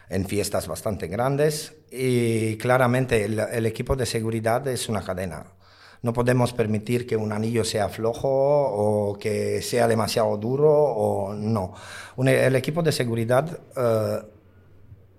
en 0.09 0.25
fiestas 0.25 0.67
bastante 0.67 1.07
grandes 1.07 1.75
y 1.91 2.57
claramente 2.57 3.25
el, 3.25 3.65
equipo 3.65 3.95
de 3.95 4.05
seguridad 4.05 4.65
es 4.67 4.87
una 4.87 5.03
cadena. 5.03 5.45
No 6.01 6.13
podemos 6.13 6.53
permitir 6.53 7.05
que 7.05 7.17
un 7.17 7.33
anillo 7.33 7.65
sea 7.65 7.89
flojo 7.89 8.29
o 8.29 9.17
que 9.17 9.61
sea 9.61 9.87
demasiado 9.87 10.37
duro 10.37 10.71
o 10.71 11.33
no. 11.33 11.73
el 12.17 12.55
equipo 12.55 12.81
de 12.83 12.91
seguridad 12.91 13.59
eh, 13.75 14.36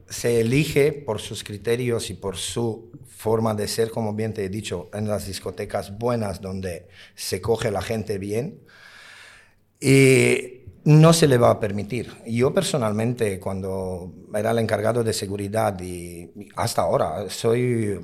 se 0.09 0.40
elige 0.40 0.92
por 0.92 1.21
sus 1.21 1.44
criterios 1.44 2.11
y 2.11 2.14
por 2.14 2.37
su 2.37 2.90
forma 3.09 3.55
de 3.55 3.68
ser, 3.68 3.90
como 3.90 4.14
bien 4.14 4.33
te 4.33 4.44
he 4.44 4.49
dicho, 4.49 4.88
en 4.92 5.09
las 5.09 5.27
discotecas 5.27 5.99
buenas 5.99 6.40
donde 6.40 6.88
se 7.14 7.40
coge 7.40 7.71
la 7.71 7.83
gente 7.83 8.18
bien. 8.18 8.61
Y 9.81 10.59
no 10.85 11.12
se 11.12 11.29
le 11.29 11.37
va 11.37 11.51
a 11.51 11.61
permitir. 11.61 12.11
Yo 12.27 12.55
personalmente, 12.55 13.38
cuando 13.38 14.12
era 14.35 14.53
el 14.53 14.59
encargado 14.59 15.05
de 15.05 15.12
seguridad 15.12 15.79
y 15.81 16.31
hasta 16.57 16.83
ahora 16.83 17.29
soy 17.29 17.99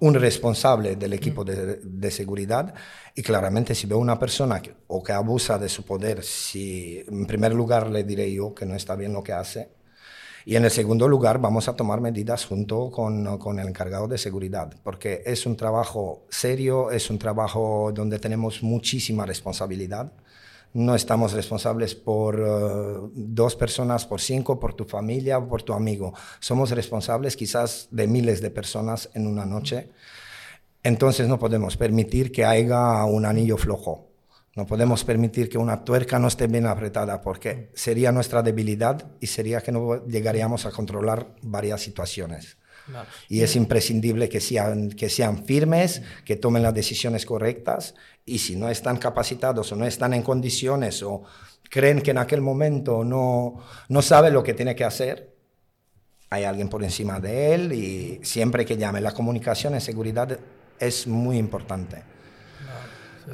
un 0.00 0.14
responsable 0.14 0.96
del 0.96 1.12
equipo 1.12 1.44
de, 1.44 2.10
seguridad 2.10 2.74
y 3.14 3.22
claramente 3.22 3.74
si 3.74 3.86
veo 3.86 3.98
una 3.98 4.18
persona 4.18 4.62
o 4.86 5.02
que 5.02 5.12
abusa 5.12 5.58
de 5.58 5.68
su 5.68 5.84
poder, 5.84 6.24
si 6.24 7.04
en 7.08 7.26
primer 7.26 7.52
lugar 7.52 7.88
le 7.88 8.04
diré 8.04 8.32
yo 8.32 8.54
que 8.54 8.66
no 8.66 8.74
está 8.74 8.94
bien 8.96 9.12
lo 9.12 9.22
que 9.22 9.32
hace, 9.32 9.68
y 10.44 10.56
en 10.56 10.64
el 10.64 10.70
segundo 10.70 11.08
lugar, 11.08 11.40
vamos 11.40 11.68
a 11.68 11.74
tomar 11.74 12.00
medidas 12.00 12.44
junto 12.44 12.90
con, 12.90 13.38
con, 13.38 13.58
el 13.58 13.68
encargado 13.68 14.08
de 14.08 14.18
seguridad, 14.18 14.72
porque 14.82 15.22
es 15.26 15.46
un 15.46 15.56
trabajo 15.56 16.26
serio, 16.28 16.90
es 16.90 17.10
un 17.10 17.18
trabajo 17.18 17.92
donde 17.94 18.18
tenemos 18.18 18.62
muchísima 18.62 19.26
responsabilidad. 19.26 20.12
No 20.74 20.94
estamos 20.94 21.32
responsables 21.32 21.94
por 21.94 22.38
uh, 22.40 23.10
dos 23.14 23.56
personas, 23.56 24.06
por 24.06 24.20
cinco, 24.20 24.60
por 24.60 24.74
tu 24.74 24.84
familia, 24.84 25.40
por 25.40 25.62
tu 25.62 25.72
amigo. 25.72 26.12
Somos 26.40 26.70
responsables 26.70 27.36
quizás 27.36 27.88
de 27.90 28.06
miles 28.06 28.42
de 28.42 28.50
personas 28.50 29.08
en 29.14 29.26
una 29.26 29.46
noche. 29.46 29.90
Entonces 30.82 31.26
no 31.26 31.38
podemos 31.38 31.76
permitir 31.76 32.30
que 32.30 32.44
haya 32.44 33.04
un 33.04 33.24
anillo 33.24 33.56
flojo 33.56 34.07
no 34.58 34.66
podemos 34.66 35.04
permitir 35.04 35.48
que 35.48 35.56
una 35.56 35.84
tuerca 35.84 36.18
no 36.18 36.26
esté 36.26 36.48
bien 36.48 36.66
apretada 36.66 37.22
porque 37.22 37.70
sería 37.74 38.10
nuestra 38.10 38.42
debilidad 38.42 39.06
y 39.20 39.28
sería 39.28 39.60
que 39.60 39.70
no 39.70 40.04
llegaríamos 40.04 40.66
a 40.66 40.72
controlar 40.72 41.28
varias 41.42 41.80
situaciones. 41.80 42.56
Y 43.28 43.42
es 43.42 43.54
imprescindible 43.54 44.28
que 44.28 44.40
sean, 44.40 44.90
que 44.90 45.08
sean 45.10 45.44
firmes, 45.44 46.02
que 46.24 46.34
tomen 46.34 46.64
las 46.64 46.74
decisiones 46.74 47.24
correctas 47.24 47.94
y 48.26 48.40
si 48.40 48.56
no 48.56 48.68
están 48.68 48.96
capacitados 48.96 49.70
o 49.70 49.76
no 49.76 49.86
están 49.86 50.12
en 50.12 50.22
condiciones 50.22 51.04
o 51.04 51.22
creen 51.70 52.02
que 52.02 52.10
en 52.10 52.18
aquel 52.18 52.40
momento 52.40 53.04
no, 53.04 53.62
no 53.88 54.02
sabe 54.02 54.32
lo 54.32 54.42
que 54.42 54.54
tiene 54.54 54.74
que 54.74 54.84
hacer, 54.84 55.36
hay 56.30 56.42
alguien 56.42 56.68
por 56.68 56.82
encima 56.82 57.20
de 57.20 57.54
él 57.54 57.72
y 57.72 58.18
siempre 58.24 58.66
que 58.66 58.76
llame 58.76 59.00
la 59.00 59.12
comunicación 59.12 59.74
en 59.74 59.80
seguridad 59.80 60.36
es 60.80 61.06
muy 61.06 61.38
importante. 61.38 62.17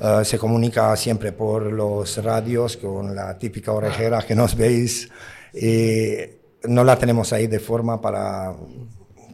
Eh, 0.01 0.25
se 0.25 0.39
comunica 0.39 0.97
siempre 0.97 1.33
por 1.33 1.73
los 1.73 2.23
radios 2.23 2.77
con 2.77 3.15
la 3.15 3.39
típica 3.39 3.73
orejera 3.73 4.23
que 4.23 4.35
nos 4.35 4.57
veis 4.57 5.09
y 5.53 6.17
no 6.65 6.83
la 6.83 6.99
tenemos 6.99 7.33
ahí 7.33 7.47
de 7.47 7.61
forma 7.61 8.01
para 8.01 8.55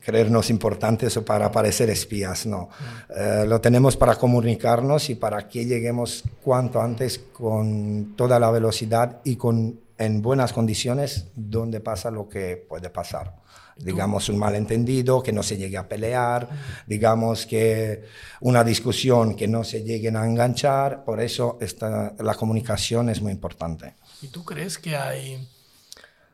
creernos 0.01 0.51
importantes 0.51 1.16
o 1.16 1.25
para 1.25 1.51
parecer 1.53 1.90
espías, 1.90 2.46
no. 2.46 2.68
Eh, 3.14 3.44
lo 3.46 3.61
tenemos 3.61 3.96
para 3.96 4.16
comunicarnos 4.16 5.11
y 5.11 5.14
para 5.14 5.49
que 5.49 5.64
lleguemos 5.64 6.25
cuanto 6.42 6.81
antes 6.81 7.18
con 7.18 8.14
toda 8.16 8.38
la 8.38 8.51
velocidad 8.51 9.20
y 9.25 9.37
con, 9.37 9.81
en 9.99 10.23
buenas 10.23 10.53
condiciones 10.53 11.29
donde 11.35 11.81
pasa 11.81 12.11
lo 12.11 12.29
que 12.29 12.57
puede 12.57 12.90
pasar 12.90 13.40
digamos, 13.83 14.29
un 14.29 14.38
malentendido, 14.38 15.23
que 15.23 15.33
no 15.33 15.43
se 15.43 15.57
llegue 15.57 15.79
a 15.79 15.88
pelear, 15.88 16.49
digamos 16.87 17.47
que 17.47 18.05
una 18.40 18.62
discusión 18.64 19.35
que 19.35 19.49
no 19.49 19.64
se 19.64 19.83
lleguen 19.83 20.16
a 20.16 20.27
enganchar, 20.27 21.05
por 21.05 21.21
eso 21.21 21.59
esta, 21.61 22.14
la 22.19 22.35
comunicación 22.35 23.09
es 23.09 23.21
muy 23.23 23.33
importante. 23.33 23.95
¿Y 24.23 24.29
tú 24.29 24.45
crees 24.45 24.79
que 24.79 24.97
hay, 24.97 25.49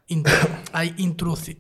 hay 0.73 0.95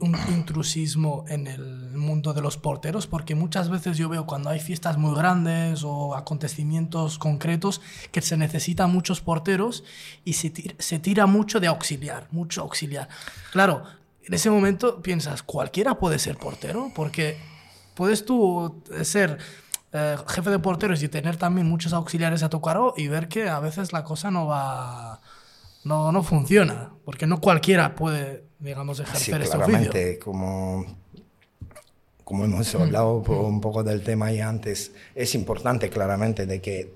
un 0.00 0.16
intrusismo 0.28 1.24
en 1.28 1.46
el 1.46 1.96
mundo 1.96 2.34
de 2.34 2.40
los 2.40 2.56
porteros? 2.56 3.06
Porque 3.06 3.34
muchas 3.34 3.68
veces 3.68 3.96
yo 3.96 4.08
veo 4.08 4.26
cuando 4.26 4.50
hay 4.50 4.60
fiestas 4.60 4.98
muy 4.98 5.14
grandes 5.16 5.84
o 5.84 6.16
acontecimientos 6.16 7.18
concretos 7.18 7.80
que 8.10 8.22
se 8.22 8.36
necesitan 8.36 8.90
muchos 8.90 9.20
porteros 9.20 9.84
y 10.24 10.32
se 10.32 10.52
se 10.78 10.98
tira 10.98 11.26
mucho 11.26 11.60
de 11.60 11.68
auxiliar, 11.68 12.26
mucho 12.32 12.62
auxiliar. 12.62 13.08
Claro, 13.52 13.84
en 14.26 14.34
ese 14.34 14.50
momento 14.50 15.00
piensas, 15.02 15.42
cualquiera 15.42 15.98
puede 15.98 16.18
ser 16.18 16.36
portero, 16.36 16.90
porque 16.94 17.36
puedes 17.94 18.24
tú 18.24 18.82
ser 19.02 19.38
eh, 19.92 20.16
jefe 20.28 20.50
de 20.50 20.58
porteros 20.58 21.02
y 21.02 21.08
tener 21.08 21.36
también 21.36 21.68
muchos 21.68 21.92
auxiliares 21.92 22.42
a 22.42 22.48
tu 22.48 22.60
cargo 22.60 22.94
y 22.96 23.08
ver 23.08 23.28
que 23.28 23.48
a 23.48 23.60
veces 23.60 23.92
la 23.92 24.02
cosa 24.02 24.30
no 24.30 24.46
va, 24.46 25.20
no, 25.84 26.10
no 26.10 26.22
funciona, 26.22 26.90
porque 27.04 27.26
no 27.26 27.40
cualquiera 27.40 27.94
puede, 27.94 28.44
digamos, 28.58 28.98
ejercer 28.98 29.44
sí, 29.44 29.50
claramente, 29.50 30.18
como 30.18 30.84
como 32.24 32.44
hemos 32.44 32.74
hablado 32.74 33.18
un 33.18 33.60
poco 33.60 33.84
del 33.84 34.02
tema 34.02 34.26
ahí 34.26 34.40
antes, 34.40 34.90
es 35.14 35.36
importante 35.36 35.88
claramente 35.88 36.44
de 36.44 36.60
que 36.60 36.92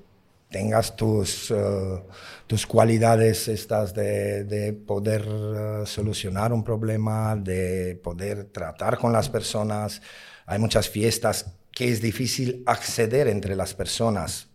tengas 0.51 0.97
tus, 0.97 1.51
eh, 1.51 2.03
tus 2.47 2.67
cualidades 2.67 3.49
estas 3.49 3.95
de, 3.95 4.45
de 4.45 4.73
poder 4.73 5.25
eh, 5.27 5.83
solucionar 5.87 6.53
un 6.53 6.65
problema, 6.65 7.37
de 7.37 7.99
poder 8.03 8.45
tratar 8.45 8.99
con 8.99 9.13
las 9.13 9.29
personas. 9.29 10.03
Hay 10.47 10.59
muchas 10.59 10.89
fiestas 10.89 11.47
que 11.71 11.91
es 11.91 12.03
difícil 12.03 12.63
acceder 12.67 13.29
entre 13.29 13.55
las 13.55 13.75
personas, 13.75 14.49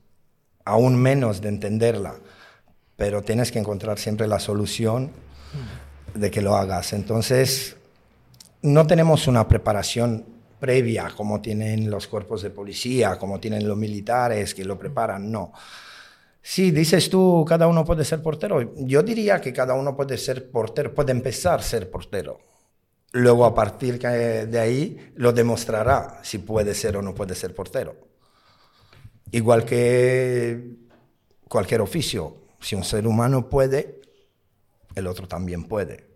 aún 0.66 0.98
menos 0.98 1.42
de 1.42 1.50
entenderla, 1.50 2.16
pero 2.98 3.24
tienes 3.24 3.52
que 3.52 3.60
encontrar 3.60 3.98
siempre 3.98 4.28
la 4.28 4.40
solución 4.40 5.12
de 6.14 6.30
que 6.30 6.42
lo 6.42 6.56
hagas. 6.56 6.92
Entonces, 6.92 7.78
no 8.62 8.86
tenemos 8.86 9.28
una 9.28 9.48
preparación 9.48 10.35
previa 10.60 11.12
como 11.16 11.42
tienen 11.42 11.90
los 11.90 12.08
cuerpos 12.08 12.42
de 12.42 12.50
policía, 12.50 13.18
como 13.18 13.40
tienen 13.40 13.68
los 13.68 13.78
militares 13.78 14.54
que 14.54 14.66
lo 14.66 14.78
preparan, 14.78 15.32
no. 15.32 15.54
Sí, 16.42 16.72
dices 16.72 17.10
tú, 17.10 17.44
cada 17.48 17.68
uno 17.68 17.84
puede 17.84 18.06
ser 18.06 18.22
portero. 18.22 18.74
Yo 18.78 19.02
diría 19.02 19.42
que 19.42 19.52
cada 19.52 19.74
uno 19.74 19.96
puede 19.96 20.18
ser 20.18 20.52
portero, 20.52 20.94
puede 20.94 21.12
empezar 21.12 21.60
a 21.60 21.64
ser 21.64 21.90
portero. 21.90 22.40
Luego, 23.14 23.46
a 23.46 23.56
partir 23.56 23.98
de 23.98 24.60
ahí, 24.60 25.12
lo 25.16 25.32
demostrará 25.32 26.20
si 26.22 26.38
puede 26.40 26.76
ser 26.76 26.98
o 26.98 27.02
no 27.02 27.16
puede 27.16 27.34
ser 27.34 27.56
portero. 27.56 27.96
Igual 29.32 29.66
que 29.66 30.76
cualquier 31.48 31.82
oficio. 31.82 32.38
Si 32.60 32.76
un 32.76 32.84
ser 32.84 33.08
humano 33.08 33.50
puede, 33.50 34.02
el 34.96 35.08
otro 35.08 35.28
también 35.28 35.64
puede. 35.64 36.15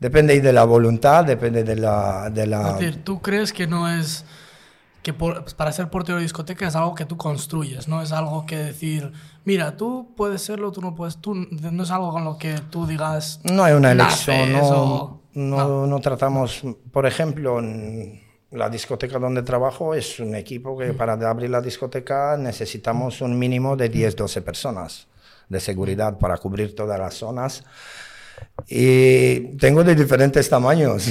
Depende 0.00 0.40
de 0.40 0.52
la 0.52 0.64
voluntad, 0.64 1.24
depende 1.24 1.62
de 1.62 1.76
la... 1.76 2.30
De 2.30 2.46
la... 2.46 2.70
Es 2.70 2.78
decir, 2.78 3.04
¿tú 3.04 3.20
crees 3.20 3.52
que 3.52 3.66
no 3.66 3.88
es 3.88 4.24
que 5.02 5.14
pues, 5.14 5.54
para 5.54 5.72
ser 5.72 5.88
portero 5.88 6.16
de 6.16 6.22
discoteca 6.22 6.66
es 6.66 6.76
algo 6.76 6.94
que 6.94 7.04
tú 7.04 7.16
construyes, 7.16 7.88
no 7.88 8.02
es 8.02 8.12
algo 8.12 8.44
que 8.46 8.56
decir, 8.56 9.12
mira, 9.44 9.76
tú 9.76 10.12
puedes 10.16 10.42
serlo, 10.42 10.72
tú 10.72 10.80
no 10.80 10.94
puedes, 10.94 11.18
tú 11.18 11.34
no 11.34 11.82
es 11.82 11.90
algo 11.90 12.12
con 12.12 12.24
lo 12.24 12.36
que 12.36 12.54
tú 12.70 12.86
digas. 12.86 13.40
No 13.44 13.64
hay 13.64 13.74
una 13.74 13.92
elección, 13.92 14.52
no, 14.52 15.22
no, 15.34 15.86
no, 15.86 16.00
tratamos, 16.00 16.62
por 16.92 17.06
ejemplo, 17.06 17.60
la 18.50 18.68
discoteca 18.68 19.18
donde 19.18 19.42
trabajo 19.42 19.94
es 19.94 20.20
un 20.20 20.34
equipo 20.34 20.76
que 20.76 20.92
mm. 20.92 20.96
para 20.96 21.12
abrir 21.28 21.50
la 21.50 21.60
discoteca 21.60 22.36
necesitamos 22.36 23.20
un 23.22 23.38
mínimo 23.38 23.76
de 23.76 23.88
10, 23.88 24.16
12 24.16 24.42
personas 24.42 25.06
de 25.48 25.60
seguridad 25.60 26.18
para 26.18 26.36
cubrir 26.36 26.74
todas 26.74 26.98
las 26.98 27.14
zonas. 27.14 27.64
Y 28.68 29.56
tengo 29.56 29.82
de 29.82 29.94
diferentes 29.94 30.48
tamaños. 30.48 31.08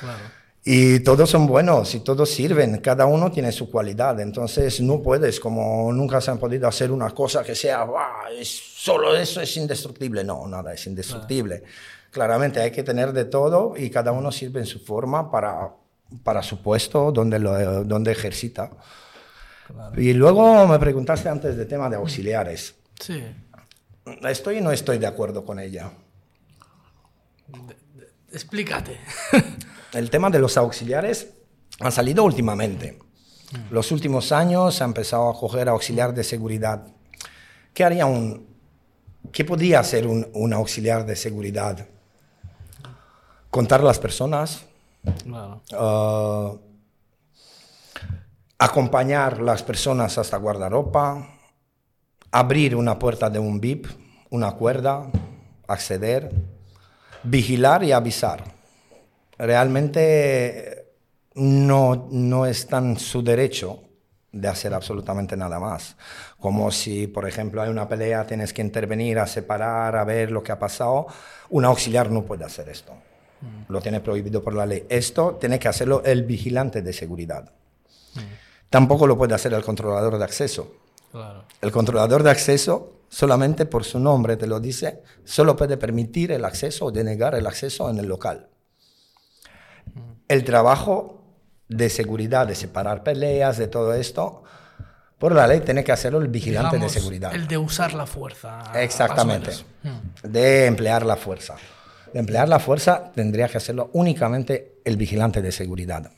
Claro. 0.00 0.36
Y 0.68 0.98
todos 0.98 1.30
son 1.30 1.46
buenos 1.46 1.94
y 1.94 2.00
todos 2.00 2.28
sirven, 2.28 2.78
cada 2.78 3.06
uno 3.06 3.30
tiene 3.30 3.52
su 3.52 3.70
cualidad, 3.70 4.18
entonces 4.18 4.80
no 4.80 5.00
puedes, 5.00 5.38
como 5.38 5.92
nunca 5.92 6.20
se 6.20 6.32
han 6.32 6.38
podido 6.38 6.66
hacer 6.66 6.90
una 6.90 7.10
cosa 7.10 7.44
que 7.44 7.54
sea, 7.54 7.86
es, 8.36 8.48
solo 8.48 9.14
eso 9.16 9.40
es 9.40 9.56
indestructible, 9.56 10.24
no, 10.24 10.44
nada 10.48 10.74
es 10.74 10.84
indestructible. 10.88 11.62
Claramente 12.10 12.60
hay 12.60 12.72
que 12.72 12.82
tener 12.82 13.12
de 13.12 13.26
todo 13.26 13.74
y 13.76 13.90
cada 13.90 14.10
uno 14.10 14.32
sirve 14.32 14.58
en 14.58 14.66
su 14.66 14.80
forma 14.80 15.30
para, 15.30 15.70
para 16.24 16.42
su 16.42 16.60
puesto 16.60 17.12
donde, 17.12 17.38
lo, 17.38 17.84
donde 17.84 18.10
ejercita. 18.10 18.72
Y 19.96 20.14
luego 20.14 20.66
me 20.66 20.80
preguntaste 20.80 21.28
antes 21.28 21.56
del 21.56 21.68
tema 21.68 21.88
de 21.88 21.94
auxiliares. 21.94 22.74
Sí. 22.98 23.22
¿Estoy 24.28 24.58
o 24.58 24.62
no 24.62 24.72
estoy 24.72 24.98
de 24.98 25.06
acuerdo 25.06 25.44
con 25.44 25.60
ella? 25.60 25.92
Explícate. 28.32 28.98
el 29.92 30.10
tema 30.10 30.30
de 30.30 30.38
los 30.38 30.56
auxiliares 30.56 31.28
ha 31.80 31.90
salido 31.90 32.24
últimamente. 32.24 32.98
Los 33.70 33.92
últimos 33.92 34.32
años 34.32 34.74
se 34.74 34.82
ha 34.82 34.86
empezado 34.86 35.30
a 35.30 35.38
coger 35.38 35.68
auxiliar 35.68 36.12
de 36.12 36.24
seguridad. 36.24 36.86
¿Qué 37.72 37.84
haría 37.84 38.06
un, 38.06 38.46
qué 39.32 39.44
podría 39.44 39.80
hacer 39.80 40.06
un, 40.06 40.26
un 40.34 40.52
auxiliar 40.52 41.06
de 41.06 41.14
seguridad? 41.16 41.88
Contar 43.50 43.82
las 43.82 43.98
personas, 43.98 44.64
uh, 45.26 46.58
acompañar 48.58 49.40
las 49.40 49.62
personas 49.62 50.18
hasta 50.18 50.36
guardarropa, 50.36 51.28
abrir 52.30 52.74
una 52.74 52.98
puerta 52.98 53.30
de 53.30 53.38
un 53.38 53.60
VIP, 53.60 53.86
una 54.30 54.52
cuerda, 54.52 55.10
acceder, 55.68 56.32
vigilar 57.26 57.84
y 57.84 57.92
avisar 57.92 58.44
realmente 59.38 60.86
no, 61.34 62.08
no 62.10 62.46
está 62.46 62.78
en 62.78 62.98
su 62.98 63.22
derecho 63.22 63.82
de 64.32 64.48
hacer 64.48 64.74
absolutamente 64.74 65.36
nada 65.36 65.58
más. 65.58 65.96
Como 66.38 66.70
si, 66.70 67.06
por 67.06 67.26
ejemplo, 67.26 67.62
hay 67.62 67.70
una 67.70 67.88
pelea, 67.88 68.26
tienes 68.26 68.52
que 68.52 68.62
intervenir 68.62 69.18
a 69.18 69.26
separar, 69.26 69.96
a 69.96 70.04
ver 70.04 70.30
lo 70.30 70.42
que 70.42 70.52
ha 70.52 70.58
pasado. 70.58 71.06
Un 71.50 71.64
auxiliar 71.64 72.10
no 72.10 72.22
puede 72.22 72.44
hacer 72.44 72.68
esto. 72.68 72.92
Mm. 73.40 73.72
Lo 73.72 73.80
tiene 73.80 74.00
prohibido 74.00 74.42
por 74.42 74.54
la 74.54 74.66
ley. 74.66 74.86
Esto 74.88 75.36
tiene 75.40 75.58
que 75.58 75.68
hacerlo 75.68 76.02
el 76.04 76.24
vigilante 76.24 76.82
de 76.82 76.92
seguridad. 76.92 77.50
Mm. 78.14 78.20
Tampoco 78.70 79.06
lo 79.06 79.16
puede 79.16 79.34
hacer 79.34 79.52
el 79.54 79.62
controlador 79.62 80.18
de 80.18 80.24
acceso. 80.24 80.74
El 81.62 81.72
controlador 81.72 82.22
de 82.22 82.30
acceso, 82.30 82.95
solamente 83.08 83.66
por 83.66 83.84
su 83.84 83.98
nombre 83.98 84.36
te 84.36 84.46
lo 84.46 84.60
dice, 84.60 85.02
solo 85.24 85.56
puede 85.56 85.76
permitir 85.76 86.32
el 86.32 86.44
acceso 86.44 86.86
o 86.86 86.92
denegar 86.92 87.34
el 87.34 87.46
acceso 87.46 87.88
en 87.90 87.98
el 87.98 88.06
local 88.06 88.48
el 90.28 90.44
trabajo 90.44 91.22
de 91.68 91.88
seguridad, 91.90 92.46
de 92.46 92.54
separar 92.54 93.02
peleas, 93.02 93.58
de 93.58 93.68
todo 93.68 93.94
esto, 93.94 94.42
por 95.18 95.34
la 95.34 95.46
ley 95.46 95.60
tiene 95.60 95.82
que 95.82 95.92
hacerlo 95.92 96.20
el 96.20 96.28
vigilante 96.28 96.78
de 96.78 96.88
seguridad. 96.88 97.34
El 97.34 97.48
de 97.48 97.56
usar 97.56 97.94
la 97.94 98.06
fuerza. 98.06 98.62
Exactamente. 98.74 99.52
Hmm. 99.82 100.28
De 100.28 100.66
emplear 100.66 101.06
la 101.06 101.16
fuerza. 101.16 101.56
De 102.12 102.20
emplear 102.20 102.48
la 102.48 102.58
fuerza 102.58 103.12
tendría 103.14 103.48
que 103.48 103.56
hacerlo 103.56 103.90
únicamente 103.94 104.80
el 104.84 104.96
vigilante 104.96 105.42
de 105.42 105.52
seguridad. 105.52 106.10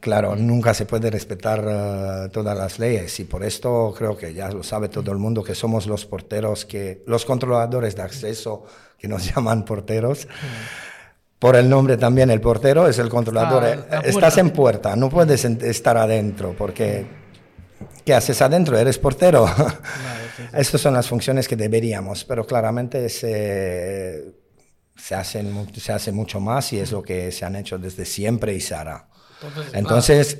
Claro, 0.00 0.36
nunca 0.36 0.74
se 0.74 0.86
puede 0.86 1.10
respetar 1.10 1.64
eh, 1.66 2.28
todas 2.32 2.56
las 2.56 2.78
leyes 2.78 3.18
y 3.20 3.24
por 3.24 3.42
esto 3.44 3.94
creo 3.96 4.16
que 4.16 4.32
ya 4.32 4.48
lo 4.50 4.62
sabe 4.62 4.88
todo 4.88 5.10
el 5.12 5.18
mundo 5.18 5.42
que 5.42 5.54
somos 5.54 5.86
los 5.86 6.06
porteros, 6.06 6.64
que 6.64 7.02
los 7.06 7.24
controladores 7.24 7.96
de 7.96 8.02
acceso 8.02 8.64
que 8.98 9.08
nos 9.08 9.24
llaman 9.34 9.64
porteros. 9.64 10.28
Por 11.38 11.56
el 11.56 11.68
nombre 11.68 11.96
también 11.96 12.30
el 12.30 12.40
portero 12.40 12.88
es 12.88 12.98
el 12.98 13.08
controlador. 13.08 13.86
Ah, 13.90 14.00
Estás 14.04 14.38
en 14.38 14.50
puerta, 14.50 14.96
no 14.96 15.08
puedes 15.08 15.44
estar 15.44 15.96
adentro 15.96 16.54
porque 16.56 17.06
¿qué 18.04 18.14
haces 18.14 18.40
adentro? 18.42 18.76
Eres 18.76 18.98
portero. 18.98 19.46
Estas 20.52 20.80
son 20.80 20.94
las 20.94 21.08
funciones 21.08 21.48
que 21.48 21.56
deberíamos, 21.56 22.24
pero 22.24 22.46
claramente 22.46 23.08
se, 23.08 24.34
se, 24.96 25.14
hacen, 25.14 25.68
se 25.74 25.92
hace 25.92 26.12
mucho 26.12 26.40
más 26.40 26.72
y 26.72 26.78
es 26.80 26.92
lo 26.92 27.02
que 27.02 27.30
se 27.32 27.44
han 27.44 27.56
hecho 27.56 27.78
desde 27.78 28.04
siempre 28.04 28.54
y 28.54 28.60
se 28.60 28.74
hará. 28.74 29.08
Entonces, 29.72 30.38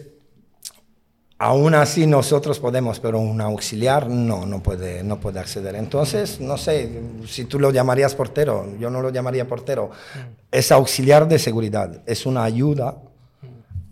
Aún 1.40 1.72
así 1.76 2.04
nosotros 2.08 2.58
podemos, 2.58 2.98
pero 2.98 3.20
un 3.20 3.40
auxiliar 3.40 4.08
no, 4.08 4.44
no 4.44 4.60
puede, 4.60 5.04
no 5.04 5.20
puede 5.20 5.38
acceder. 5.38 5.76
Entonces, 5.76 6.40
no 6.40 6.58
sé, 6.58 7.00
si 7.28 7.44
tú 7.44 7.60
lo 7.60 7.70
llamarías 7.70 8.16
portero, 8.16 8.76
yo 8.80 8.90
no 8.90 9.00
lo 9.00 9.10
llamaría 9.10 9.46
portero. 9.46 9.92
Es 10.50 10.72
auxiliar 10.72 11.28
de 11.28 11.38
seguridad, 11.38 12.02
es 12.06 12.26
una 12.26 12.42
ayuda 12.42 12.96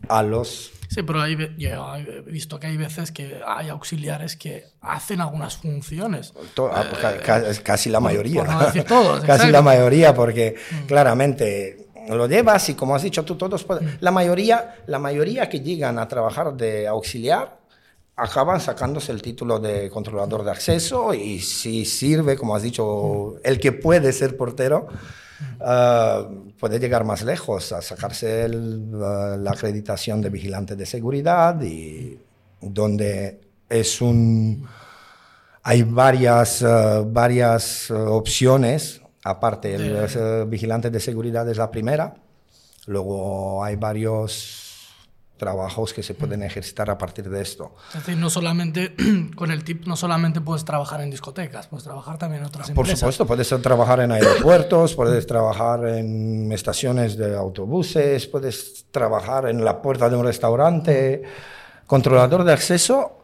a 0.08 0.24
los... 0.24 0.72
Sí, 0.88 1.02
pero 1.04 1.22
hay, 1.22 1.36
yo 1.56 1.96
he 1.96 2.22
visto 2.22 2.58
que 2.58 2.66
hay 2.66 2.76
veces 2.76 3.12
que 3.12 3.40
hay 3.46 3.68
auxiliares 3.68 4.36
que 4.36 4.64
hacen 4.80 5.20
algunas 5.20 5.56
funciones. 5.56 6.32
Ah, 6.58 6.84
eh, 7.14 7.58
casi 7.62 7.90
la 7.90 8.00
mayoría. 8.00 8.44
casi 9.26 9.52
la 9.52 9.62
mayoría, 9.62 10.14
porque 10.14 10.56
mm. 10.56 10.86
claramente 10.86 11.86
lo 12.08 12.26
llevas 12.26 12.68
y 12.68 12.74
como 12.74 12.94
has 12.94 13.02
dicho 13.02 13.24
tú, 13.24 13.36
todos. 13.36 13.66
La 14.00 14.10
mayoría, 14.10 14.76
la 14.86 14.98
mayoría 14.98 15.48
que 15.48 15.60
llegan 15.60 15.98
a 15.98 16.06
trabajar 16.06 16.54
de 16.54 16.86
auxiliar 16.86 17.58
acaban 18.16 18.60
sacándose 18.60 19.12
el 19.12 19.20
título 19.20 19.58
de 19.58 19.90
controlador 19.90 20.42
de 20.44 20.50
acceso 20.50 21.12
y 21.12 21.38
si 21.40 21.84
sirve, 21.84 22.36
como 22.36 22.56
has 22.56 22.62
dicho, 22.62 23.36
el 23.44 23.60
que 23.60 23.72
puede 23.72 24.12
ser 24.12 24.36
portero, 24.36 24.88
ah, 25.60 26.26
puede 26.58 26.78
llegar 26.78 27.04
más 27.04 27.22
lejos 27.22 27.72
a 27.72 27.82
sacarse 27.82 28.44
ah, 28.44 29.36
la 29.38 29.50
acreditación 29.50 30.22
de 30.22 30.30
vigilante 30.30 30.76
de 30.76 30.86
seguridad 30.86 31.60
y 31.62 32.18
donde 32.60 33.40
es 33.68 34.00
un... 34.00 34.66
Hay 35.62 35.82
varias, 35.82 36.62
ah, 36.62 37.02
varias 37.04 37.90
opciones 37.90 39.02
Aparte, 39.26 39.74
el 39.74 40.46
vigilante 40.46 40.90
de 40.90 41.00
seguridad 41.00 41.48
es 41.48 41.56
la 41.56 41.70
primera. 41.70 42.14
Luego 42.86 43.64
hay 43.64 43.74
varios 43.76 44.66
trabajos 45.36 45.92
que 45.92 46.02
se 46.02 46.14
pueden 46.14 46.42
ejercitar 46.42 46.88
a 46.90 46.96
partir 46.96 47.28
de 47.28 47.42
esto. 47.42 47.74
Es 47.88 48.00
decir, 48.00 48.16
no 48.16 48.30
solamente 48.30 48.94
con 49.34 49.50
el 49.50 49.64
tip, 49.64 49.86
no 49.86 49.96
solamente 49.96 50.40
puedes 50.40 50.64
trabajar 50.64 51.00
en 51.00 51.10
discotecas, 51.10 51.66
puedes 51.66 51.84
trabajar 51.84 52.18
también 52.18 52.42
en 52.42 52.48
otras 52.48 52.70
Por 52.70 52.86
supuesto, 52.86 53.26
puedes 53.26 53.48
trabajar 53.60 54.00
en 54.00 54.12
aeropuertos, 54.12 54.94
puedes 54.94 55.26
trabajar 55.26 55.86
en 55.88 56.50
estaciones 56.52 57.16
de 57.16 57.36
autobuses, 57.36 58.26
puedes 58.26 58.86
trabajar 58.90 59.48
en 59.48 59.64
la 59.64 59.82
puerta 59.82 60.08
de 60.08 60.16
un 60.16 60.24
restaurante. 60.24 61.22
Controlador 61.86 62.44
de 62.44 62.52
acceso 62.52 63.18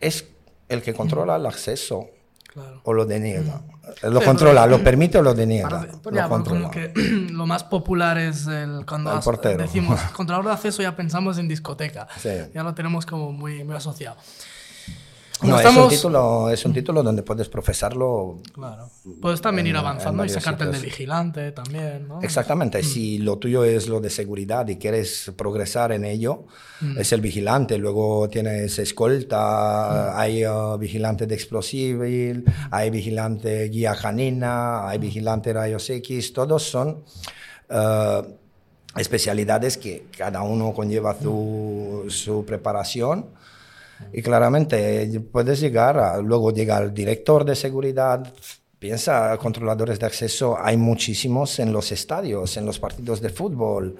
es 0.00 0.26
el 0.68 0.82
que 0.82 0.94
controla 0.94 1.36
el 1.36 1.46
acceso 1.46 2.06
o 2.82 2.92
lo 2.92 3.04
deniega. 3.04 3.62
Lo 4.02 4.22
controla, 4.22 4.66
lo 4.66 4.82
permite 4.82 5.18
o 5.18 5.22
lo 5.22 5.34
deniega. 5.34 5.86
lo, 6.04 6.70
que 6.70 6.92
lo 7.30 7.46
más 7.46 7.64
popular 7.64 8.18
es 8.18 8.46
el 8.46 8.84
cuando 8.86 9.20
decimos 9.56 10.00
controlador 10.12 10.46
de 10.46 10.52
acceso 10.52 10.82
ya 10.82 10.96
pensamos 10.96 11.38
en 11.38 11.48
discoteca. 11.48 12.08
Ya 12.54 12.62
lo 12.62 12.74
tenemos 12.74 13.06
como 13.06 13.32
muy, 13.32 13.64
muy 13.64 13.76
asociado. 13.76 14.16
No, 15.42 15.60
es, 15.60 15.76
un 15.76 15.88
título, 15.88 16.50
es 16.50 16.64
un 16.64 16.72
título 16.72 17.02
donde 17.02 17.22
puedes 17.22 17.48
profesarlo. 17.48 18.38
Claro. 18.52 18.90
Puedes 19.20 19.40
también 19.40 19.66
ir 19.68 19.76
avanzando 19.76 20.24
y 20.24 20.28
sacarte 20.28 20.64
el 20.64 20.72
de 20.72 20.80
vigilante 20.80 21.52
también, 21.52 22.08
¿no? 22.08 22.20
Exactamente. 22.22 22.80
Mm. 22.80 22.84
Si 22.84 23.18
lo 23.18 23.38
tuyo 23.38 23.64
es 23.64 23.88
lo 23.88 24.00
de 24.00 24.10
seguridad 24.10 24.66
y 24.66 24.76
quieres 24.76 25.32
progresar 25.36 25.92
en 25.92 26.04
ello, 26.04 26.46
mm. 26.80 26.98
es 26.98 27.12
el 27.12 27.20
vigilante. 27.20 27.78
Luego 27.78 28.28
tienes 28.28 28.78
escolta, 28.78 30.12
mm. 30.14 30.18
hay 30.18 30.44
uh, 30.44 30.76
vigilante 30.76 31.26
de 31.26 31.34
explosivo, 31.34 32.02
hay 32.70 32.90
vigilante 32.90 33.68
guía 33.68 33.94
canina, 33.94 34.88
hay 34.88 34.98
vigilante 34.98 35.52
rayos 35.52 35.88
X. 35.88 36.32
Todos 36.32 36.64
son. 36.64 37.04
Uh, 37.70 38.22
especialidades 38.96 39.76
que 39.76 40.06
cada 40.16 40.42
uno 40.42 40.72
conlleva 40.72 41.14
su, 41.20 42.06
su 42.08 42.44
preparación 42.44 43.26
y 44.12 44.22
claramente 44.22 45.20
puedes 45.32 45.60
llegar, 45.60 45.98
a, 45.98 46.18
luego 46.18 46.52
llega 46.52 46.78
el 46.78 46.92
director 46.94 47.44
de 47.44 47.54
seguridad, 47.54 48.32
Piensa, 48.78 49.36
controladores 49.38 49.98
de 49.98 50.06
acceso 50.06 50.56
hay 50.56 50.76
muchísimos 50.76 51.58
en 51.58 51.72
los 51.72 51.90
estadios, 51.90 52.56
en 52.56 52.64
los 52.64 52.78
partidos 52.78 53.20
de 53.20 53.28
fútbol, 53.28 53.96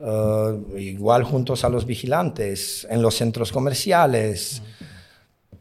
eh, 0.00 0.60
igual 0.78 1.22
juntos 1.22 1.62
a 1.64 1.68
los 1.68 1.86
vigilantes, 1.86 2.84
en 2.90 3.02
los 3.02 3.14
centros 3.14 3.52
comerciales. 3.52 4.62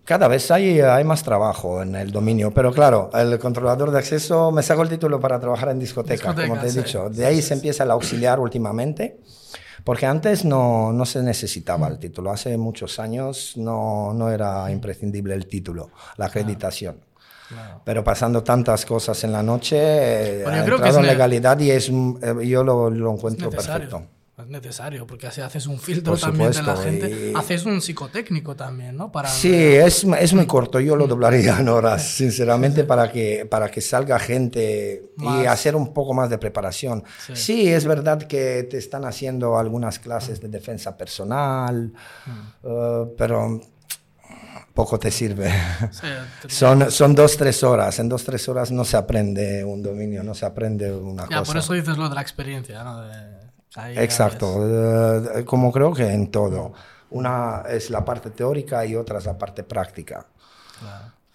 Cada 0.03 0.27
vez 0.27 0.49
hay, 0.49 0.79
hay 0.81 1.03
más 1.03 1.21
trabajo 1.21 1.83
en 1.83 1.93
el 1.95 2.11
dominio, 2.11 2.51
pero 2.51 2.73
claro, 2.73 3.11
el 3.13 3.37
controlador 3.37 3.91
de 3.91 3.99
acceso 3.99 4.51
me 4.51 4.63
sacó 4.63 4.81
el 4.81 4.89
título 4.89 5.19
para 5.19 5.39
trabajar 5.39 5.69
en 5.69 5.77
discoteca, 5.77 6.33
como 6.33 6.57
te 6.57 6.67
he 6.67 6.71
dicho. 6.71 7.11
De 7.11 7.23
ahí 7.23 7.43
se 7.43 7.53
empieza 7.53 7.83
el 7.83 7.91
auxiliar 7.91 8.39
últimamente, 8.39 9.19
porque 9.85 10.07
antes 10.07 10.43
no, 10.43 10.91
no 10.91 11.05
se 11.05 11.21
necesitaba 11.21 11.87
el 11.87 11.99
título. 11.99 12.31
Hace 12.31 12.57
muchos 12.57 12.99
años 12.99 13.53
no, 13.55 14.13
no 14.13 14.31
era 14.31 14.69
imprescindible 14.71 15.35
el 15.35 15.45
título, 15.45 15.91
la 16.17 16.25
acreditación. 16.25 16.97
Pero 17.83 18.03
pasando 18.03 18.41
tantas 18.41 18.83
cosas 18.83 19.23
en 19.23 19.31
la 19.31 19.43
noche, 19.43 20.41
bueno, 20.41 20.57
ha 20.57 20.65
entrado 20.65 20.99
en 20.99 21.05
legalidad 21.05 21.59
y 21.59 21.69
es, 21.69 21.89
eh, 21.89 22.47
yo 22.47 22.63
lo, 22.63 22.89
lo 22.89 23.13
encuentro 23.13 23.51
perfecto. 23.51 24.03
Es 24.45 24.51
necesario, 24.51 25.07
porque 25.07 25.25
así 25.25 25.41
haces 25.41 25.65
un 25.65 25.79
filtro 25.79 26.15
también 26.15 26.51
de 26.51 26.61
la 26.61 26.77
gente. 26.77 27.33
Haces 27.35 27.65
un 27.65 27.81
psicotécnico 27.81 28.55
también, 28.55 28.95
¿no? 28.95 29.11
Para... 29.11 29.27
Sí, 29.27 29.51
es, 29.51 30.03
es 30.03 30.33
muy 30.35 30.45
corto. 30.45 30.79
Yo 30.79 30.95
lo 30.95 31.07
doblaría 31.07 31.59
en 31.59 31.67
horas, 31.67 32.07
sinceramente, 32.07 32.83
para 32.83 33.11
que, 33.11 33.47
para 33.49 33.71
que 33.71 33.81
salga 33.81 34.19
gente 34.19 35.11
y 35.17 35.45
hacer 35.47 35.75
un 35.75 35.93
poco 35.93 36.13
más 36.13 36.29
de 36.29 36.37
preparación. 36.37 37.03
Sí. 37.33 37.67
es 37.67 37.85
verdad 37.85 38.21
que 38.21 38.67
te 38.69 38.77
están 38.77 39.05
haciendo 39.05 39.57
algunas 39.57 39.97
clases 39.97 40.39
de 40.39 40.47
defensa 40.47 40.95
personal, 40.95 41.91
mm. 42.25 42.29
eh, 42.63 43.05
pero 43.17 43.61
poco 44.75 44.99
te 44.99 45.09
sirve. 45.09 45.51
son, 46.47 46.91
son 46.91 47.15
dos, 47.15 47.35
tres 47.35 47.63
horas. 47.63 47.97
En 47.97 48.09
dos, 48.09 48.23
tres 48.23 48.47
horas 48.47 48.71
no 48.71 48.85
se 48.85 48.97
aprende 48.97 49.63
un 49.63 49.81
dominio, 49.81 50.21
no 50.21 50.35
se 50.35 50.45
aprende 50.45 50.93
una 50.93 51.23
ya, 51.23 51.39
cosa. 51.39 51.51
Por 51.51 51.57
eso 51.57 51.73
dices 51.73 51.97
lo 51.97 52.09
de 52.09 52.15
la 52.15 52.21
experiencia, 52.21 52.83
¿no? 52.83 53.01
Exacto, 53.95 55.37
eh, 55.37 55.45
como 55.45 55.71
creo 55.71 55.93
que 55.93 56.11
en 56.11 56.31
todo. 56.31 56.73
Una 57.11 57.63
es 57.69 57.89
la 57.89 58.03
parte 58.03 58.31
teórica 58.31 58.85
y 58.85 58.95
otra 58.95 59.19
es 59.19 59.25
la 59.25 59.37
parte 59.37 59.63
práctica. 59.63 60.25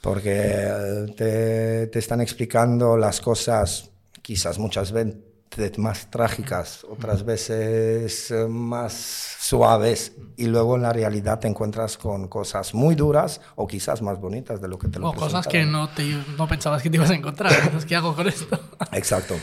Porque 0.01 0.33
eh, 0.35 1.15
te, 1.17 1.87
te, 1.89 1.99
están 1.99 2.21
explicando 2.21 2.97
las 2.97 3.21
cosas 3.21 3.91
quizás 4.23 4.59
muchas 4.59 4.93
veces 4.93 5.31
más 5.77 6.11
trágicas, 6.11 6.85
otras 6.89 7.25
veces 7.25 8.31
eh, 8.31 8.47
más 8.49 9.37
suaves 9.41 10.13
y 10.37 10.47
luego 10.47 10.77
en 10.77 10.83
la 10.83 10.93
realidad 10.93 11.41
te 11.41 11.49
encuentras 11.49 11.99
con 11.99 12.29
cosas 12.29 12.73
muy 12.73 12.95
duras 12.95 13.41
o 13.57 13.67
quizás 13.67 14.01
más 14.01 14.21
bonitas 14.21 14.61
de 14.61 14.69
lo 14.69 14.79
que 14.79 14.89
te 14.89 14.99
lo 14.99 15.11
O 15.11 15.13
cosas 15.13 15.47
que 15.47 15.65
no, 15.65 15.89
te, 15.91 16.05
no 16.37 16.47
pensabas 16.49 16.83
que 16.83 16.89
te 16.91 16.97
ibas 16.97 17.11
a 17.11 17.15
encontrar. 17.15 17.53
¿qué 17.89 17.97
hago 17.97 18.15
con 18.15 18.29
esto? 18.29 18.59
Exacto. 18.93 19.35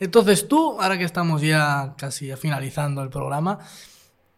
Entonces 0.00 0.46
tú, 0.46 0.80
ahora 0.80 0.96
que 0.96 1.04
estamos 1.04 1.42
ya 1.42 1.94
casi 1.96 2.34
finalizando 2.36 3.02
el 3.02 3.10
programa, 3.10 3.58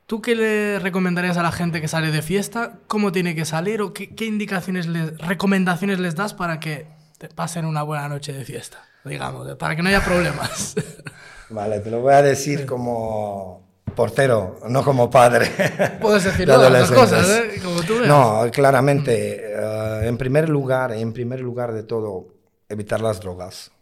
¿tú 0.07 0.23
qué 0.23 0.35
le 0.35 0.79
recomendarías 0.79 1.37
a 1.37 1.43
la 1.43 1.53
gente 1.53 1.81
que 1.81 1.89
sale 1.89 2.11
de 2.11 2.23
fiesta? 2.23 2.79
¿Cómo 2.87 3.13
tiene 3.13 3.35
que 3.35 3.45
salir 3.45 3.83
o 3.83 3.93
qué, 3.93 4.25
indicaciones, 4.25 4.87
les, 4.87 5.19
recomendaciones 5.19 6.01
les 6.01 6.15
das 6.15 6.33
para 6.33 6.61
que 6.61 6.87
te 7.19 7.29
pasen 7.29 7.67
una 7.67 7.83
buena 7.83 8.09
noche 8.09 8.33
de 8.33 8.45
fiesta? 8.45 8.79
Digamos, 9.05 9.55
para 9.57 9.77
que 9.77 9.83
no 9.83 9.89
haya 9.89 10.05
problemas. 10.05 10.75
Vale, 11.51 11.81
te 11.81 11.91
lo 11.91 12.01
voy 12.01 12.15
a 12.15 12.23
decir 12.23 12.65
como 12.65 13.69
portero, 13.95 14.61
no 14.69 14.83
como 14.83 15.11
padre. 15.11 15.51
Puedes 16.01 16.25
decir 16.25 16.49
las 16.49 16.91
cosas, 16.91 17.29
¿eh? 17.29 17.61
Como 17.63 17.83
tú 17.83 18.01
No, 18.07 18.47
claramente, 18.53 19.53
eh, 19.53 20.09
en 20.09 20.17
primer 20.17 20.49
lugar, 20.49 20.93
en 20.93 21.13
primer 21.13 21.41
lugar 21.41 21.73
de 21.73 21.83
todo, 21.83 22.29
evitar 22.69 23.01
las 23.01 23.21
drogas 23.21 23.73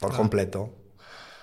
por 0.00 0.14
completo. 0.14 0.70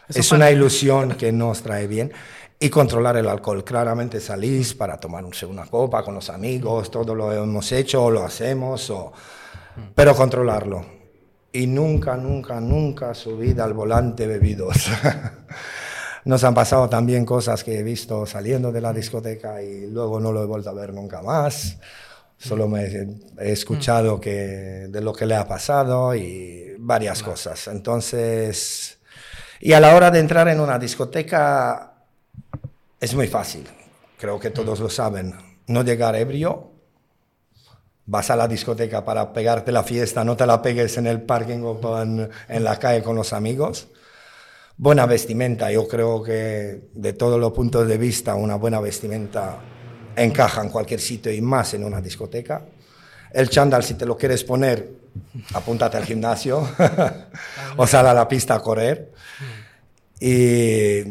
es 0.10 0.32
una 0.32 0.50
ilusión 0.52 1.16
que 1.16 1.32
nos 1.32 1.62
trae 1.62 1.88
bien. 1.88 2.12
Y 2.60 2.70
controlar 2.70 3.16
el 3.18 3.28
alcohol. 3.30 3.64
Claramente 3.64 4.20
salís 4.20 4.74
para 4.74 5.00
tomar 5.00 5.24
una 5.24 5.68
copa 5.68 6.04
con 6.04 6.16
los 6.16 6.28
amigos, 6.32 6.90
todo 6.90 7.14
lo 7.14 7.32
hemos 7.32 7.72
hecho, 7.72 8.10
lo 8.10 8.24
hacemos, 8.24 8.90
o... 8.90 9.14
pero 9.94 10.16
controlarlo. 10.16 10.84
Y 11.52 11.68
nunca, 11.68 12.18
nunca, 12.18 12.60
nunca 12.60 13.14
subir 13.14 13.62
al 13.62 13.74
volante 13.74 14.26
bebidos. 14.26 14.90
Nos 16.26 16.44
han 16.44 16.56
pasado 16.56 16.90
también 16.90 17.26
cosas 17.26 17.64
que 17.64 17.80
he 17.80 17.84
visto 17.84 18.26
saliendo 18.26 18.72
de 18.72 18.82
la 18.82 18.92
discoteca 18.92 19.62
y 19.62 19.88
luego 19.88 20.20
no 20.20 20.32
lo 20.32 20.44
he 20.44 20.46
vuelto 20.46 20.72
a 20.72 20.74
ver 20.74 20.94
nunca 20.94 21.22
más. 21.22 21.78
Solo 22.38 22.68
me 22.68 22.86
he 23.40 23.52
escuchado 23.52 24.20
que, 24.20 24.88
de 24.90 25.02
lo 25.02 25.14
que 25.14 25.26
le 25.26 25.36
ha 25.36 25.48
pasado 25.48 26.16
y 26.16 26.76
varias 26.78 27.24
cosas. 27.24 27.68
Entonces, 27.68 29.00
y 29.60 29.74
a 29.74 29.80
la 29.80 29.96
hora 29.96 30.12
de 30.12 30.20
entrar 30.20 30.48
en 30.48 30.60
una 30.60 30.78
discoteca 30.78 31.94
es 33.00 33.14
muy 33.16 33.28
fácil. 33.28 33.68
Creo 34.20 34.40
que 34.40 34.52
todos 34.52 34.80
lo 34.80 34.90
saben. 34.90 35.34
No 35.68 35.84
llegar 35.84 36.16
ebrio. 36.16 36.72
Vas 38.06 38.30
a 38.30 38.36
la 38.36 38.48
discoteca 38.48 39.04
para 39.04 39.34
pegarte 39.34 39.72
la 39.72 39.84
fiesta, 39.84 40.24
no 40.24 40.38
te 40.38 40.46
la 40.46 40.62
pegues 40.62 40.98
en 40.98 41.08
el 41.08 41.22
parking 41.22 41.60
o 41.64 42.02
en, 42.02 42.30
en 42.48 42.64
la 42.64 42.80
calle 42.80 43.04
con 43.04 43.18
los 43.18 43.34
amigos 43.34 43.90
buena 44.78 45.06
vestimenta. 45.06 45.72
Yo 45.72 45.88
creo 45.88 46.24
que 46.24 46.90
de 46.94 47.14
todos 47.14 47.40
los 47.40 47.52
puntos 47.52 47.88
de 47.88 47.98
vista 47.98 48.36
una 48.36 48.56
buena 48.56 48.80
vestimenta 48.80 49.58
encaja 50.18 50.62
en 50.62 50.70
cualquier 50.70 51.00
sitio 51.00 51.32
y 51.32 51.42
más 51.42 51.74
en 51.74 51.84
una 51.84 52.02
discoteca. 52.02 52.62
El 53.32 53.50
chándal, 53.50 53.84
si 53.84 53.94
te 53.94 54.06
lo 54.06 54.18
quieres 54.18 54.44
poner, 54.44 54.90
apúntate 55.54 55.98
al 55.98 56.06
gimnasio 56.06 56.68
o 57.78 57.88
sal 57.88 58.08
a 58.08 58.14
la 58.14 58.28
pista 58.28 58.56
a 58.56 58.60
correr. 58.62 59.12
Y 60.20 61.04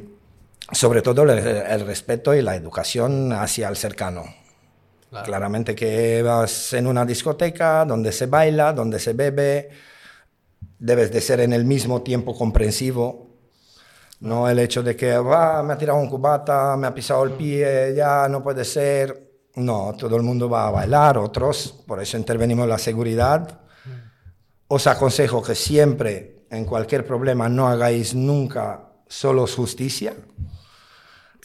sobre 0.73 1.03
todo 1.03 1.23
el, 1.23 1.87
respeto 1.87 2.35
y 2.35 2.43
la 2.43 2.57
educación 2.57 3.33
hacia 3.33 3.69
el 3.69 3.77
cercano. 3.77 4.25
Claramente 5.25 5.75
que 5.75 6.21
vas 6.23 6.75
en 6.75 6.87
una 6.87 7.07
discoteca 7.07 7.85
donde 7.85 8.13
se 8.13 8.27
baila, 8.27 8.73
donde 8.73 8.99
se 8.99 9.15
bebe, 9.15 9.71
debes 10.79 11.11
de 11.11 11.21
ser 11.21 11.41
en 11.41 11.53
el 11.53 11.65
mismo 11.65 12.03
tiempo 12.03 12.37
comprensivo 12.37 13.26
no 14.21 14.49
el 14.49 14.59
hecho 14.59 14.83
de 14.83 14.97
que 14.97 15.17
va, 15.19 15.63
me 15.63 15.75
ha 15.75 15.79
tirado 15.79 15.99
un 15.99 16.09
cubata, 16.09 16.77
me 16.77 16.87
ha 16.87 16.95
pisado 16.95 17.25
el 17.25 17.33
pie, 17.33 17.95
ya 17.95 18.29
no 18.29 18.43
puede 18.43 18.65
ser. 18.65 19.25
No, 19.57 19.95
todo 19.99 20.17
el 20.17 20.23
mundo 20.23 20.49
va 20.49 20.69
a 20.69 20.71
bailar, 20.71 21.17
otros, 21.19 21.83
por 21.87 22.01
eso 22.03 22.17
intervenimos 22.17 22.65
en 22.65 22.71
la 22.71 22.79
seguridad. 22.79 23.61
Os 24.69 24.87
aconsejo 24.87 25.43
que 25.43 25.55
siempre, 25.55 26.47
en 26.51 26.65
cualquier 26.65 27.07
problema, 27.07 27.49
no 27.49 27.67
hagáis 27.69 28.15
nunca 28.15 28.91
solo 29.07 29.47
justicia. 29.47 30.15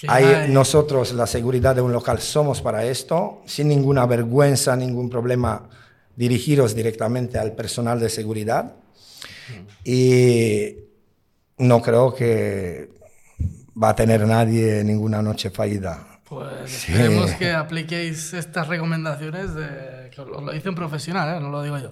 Hay, 0.08 0.50
nosotros, 0.50 1.14
la 1.14 1.28
seguridad 1.28 1.76
de 1.76 1.82
un 1.82 1.94
local, 1.94 2.20
somos 2.20 2.62
para 2.62 2.84
esto, 2.86 3.42
sin 3.46 3.68
ninguna 3.68 4.06
vergüenza, 4.08 4.76
ningún 4.76 5.10
problema, 5.10 5.70
dirigiros 6.16 6.74
directamente 6.74 7.38
al 7.38 7.54
personal 7.54 8.00
de 8.00 8.10
seguridad. 8.10 8.74
Y 9.84 10.76
no 11.62 11.82
creo 11.82 12.14
que 12.14 12.90
va 13.82 13.90
a 13.90 13.96
tener 13.96 14.26
nadie 14.28 14.84
ninguna 14.84 15.22
noche 15.22 15.50
fallida. 15.50 16.08
Pues 16.28 16.88
esperemos 16.88 17.32
que 17.32 17.52
apliquéis 17.52 18.34
estas 18.34 18.68
recomendaciones, 18.68 19.54
de, 19.54 20.10
que 20.14 20.22
os 20.22 20.30
lo 20.30 20.52
dice 20.52 20.70
un 20.70 20.76
profesional, 20.76 21.36
¿eh? 21.36 21.40
no 21.42 21.50
lo 21.50 21.62
digo 21.62 21.78
yo. 21.78 21.92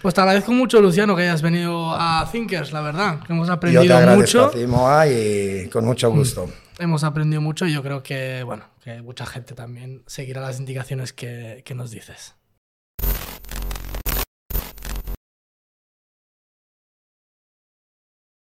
Pues 0.00 0.14
te 0.14 0.22
agradezco 0.22 0.52
mucho, 0.52 0.80
Luciano, 0.80 1.14
que 1.14 1.22
hayas 1.22 1.42
venido 1.42 1.94
a 1.94 2.26
Thinkers, 2.30 2.72
la 2.72 2.80
verdad, 2.80 3.20
que 3.20 3.32
hemos 3.32 3.50
aprendido 3.50 3.84
yo 3.84 3.98
te 3.98 4.16
mucho. 4.16 4.88
A 4.88 5.06
y 5.06 5.68
con 5.68 5.84
mucho 5.84 6.10
gusto. 6.10 6.48
Hemos 6.78 7.04
aprendido 7.04 7.42
mucho 7.42 7.66
y 7.66 7.74
yo 7.74 7.82
creo 7.82 8.02
que, 8.02 8.42
bueno, 8.42 8.64
que 8.82 9.02
mucha 9.02 9.26
gente 9.26 9.54
también 9.54 10.02
seguirá 10.06 10.40
las 10.40 10.58
indicaciones 10.58 11.12
que, 11.12 11.62
que 11.64 11.74
nos 11.74 11.90
dices. 11.90 12.34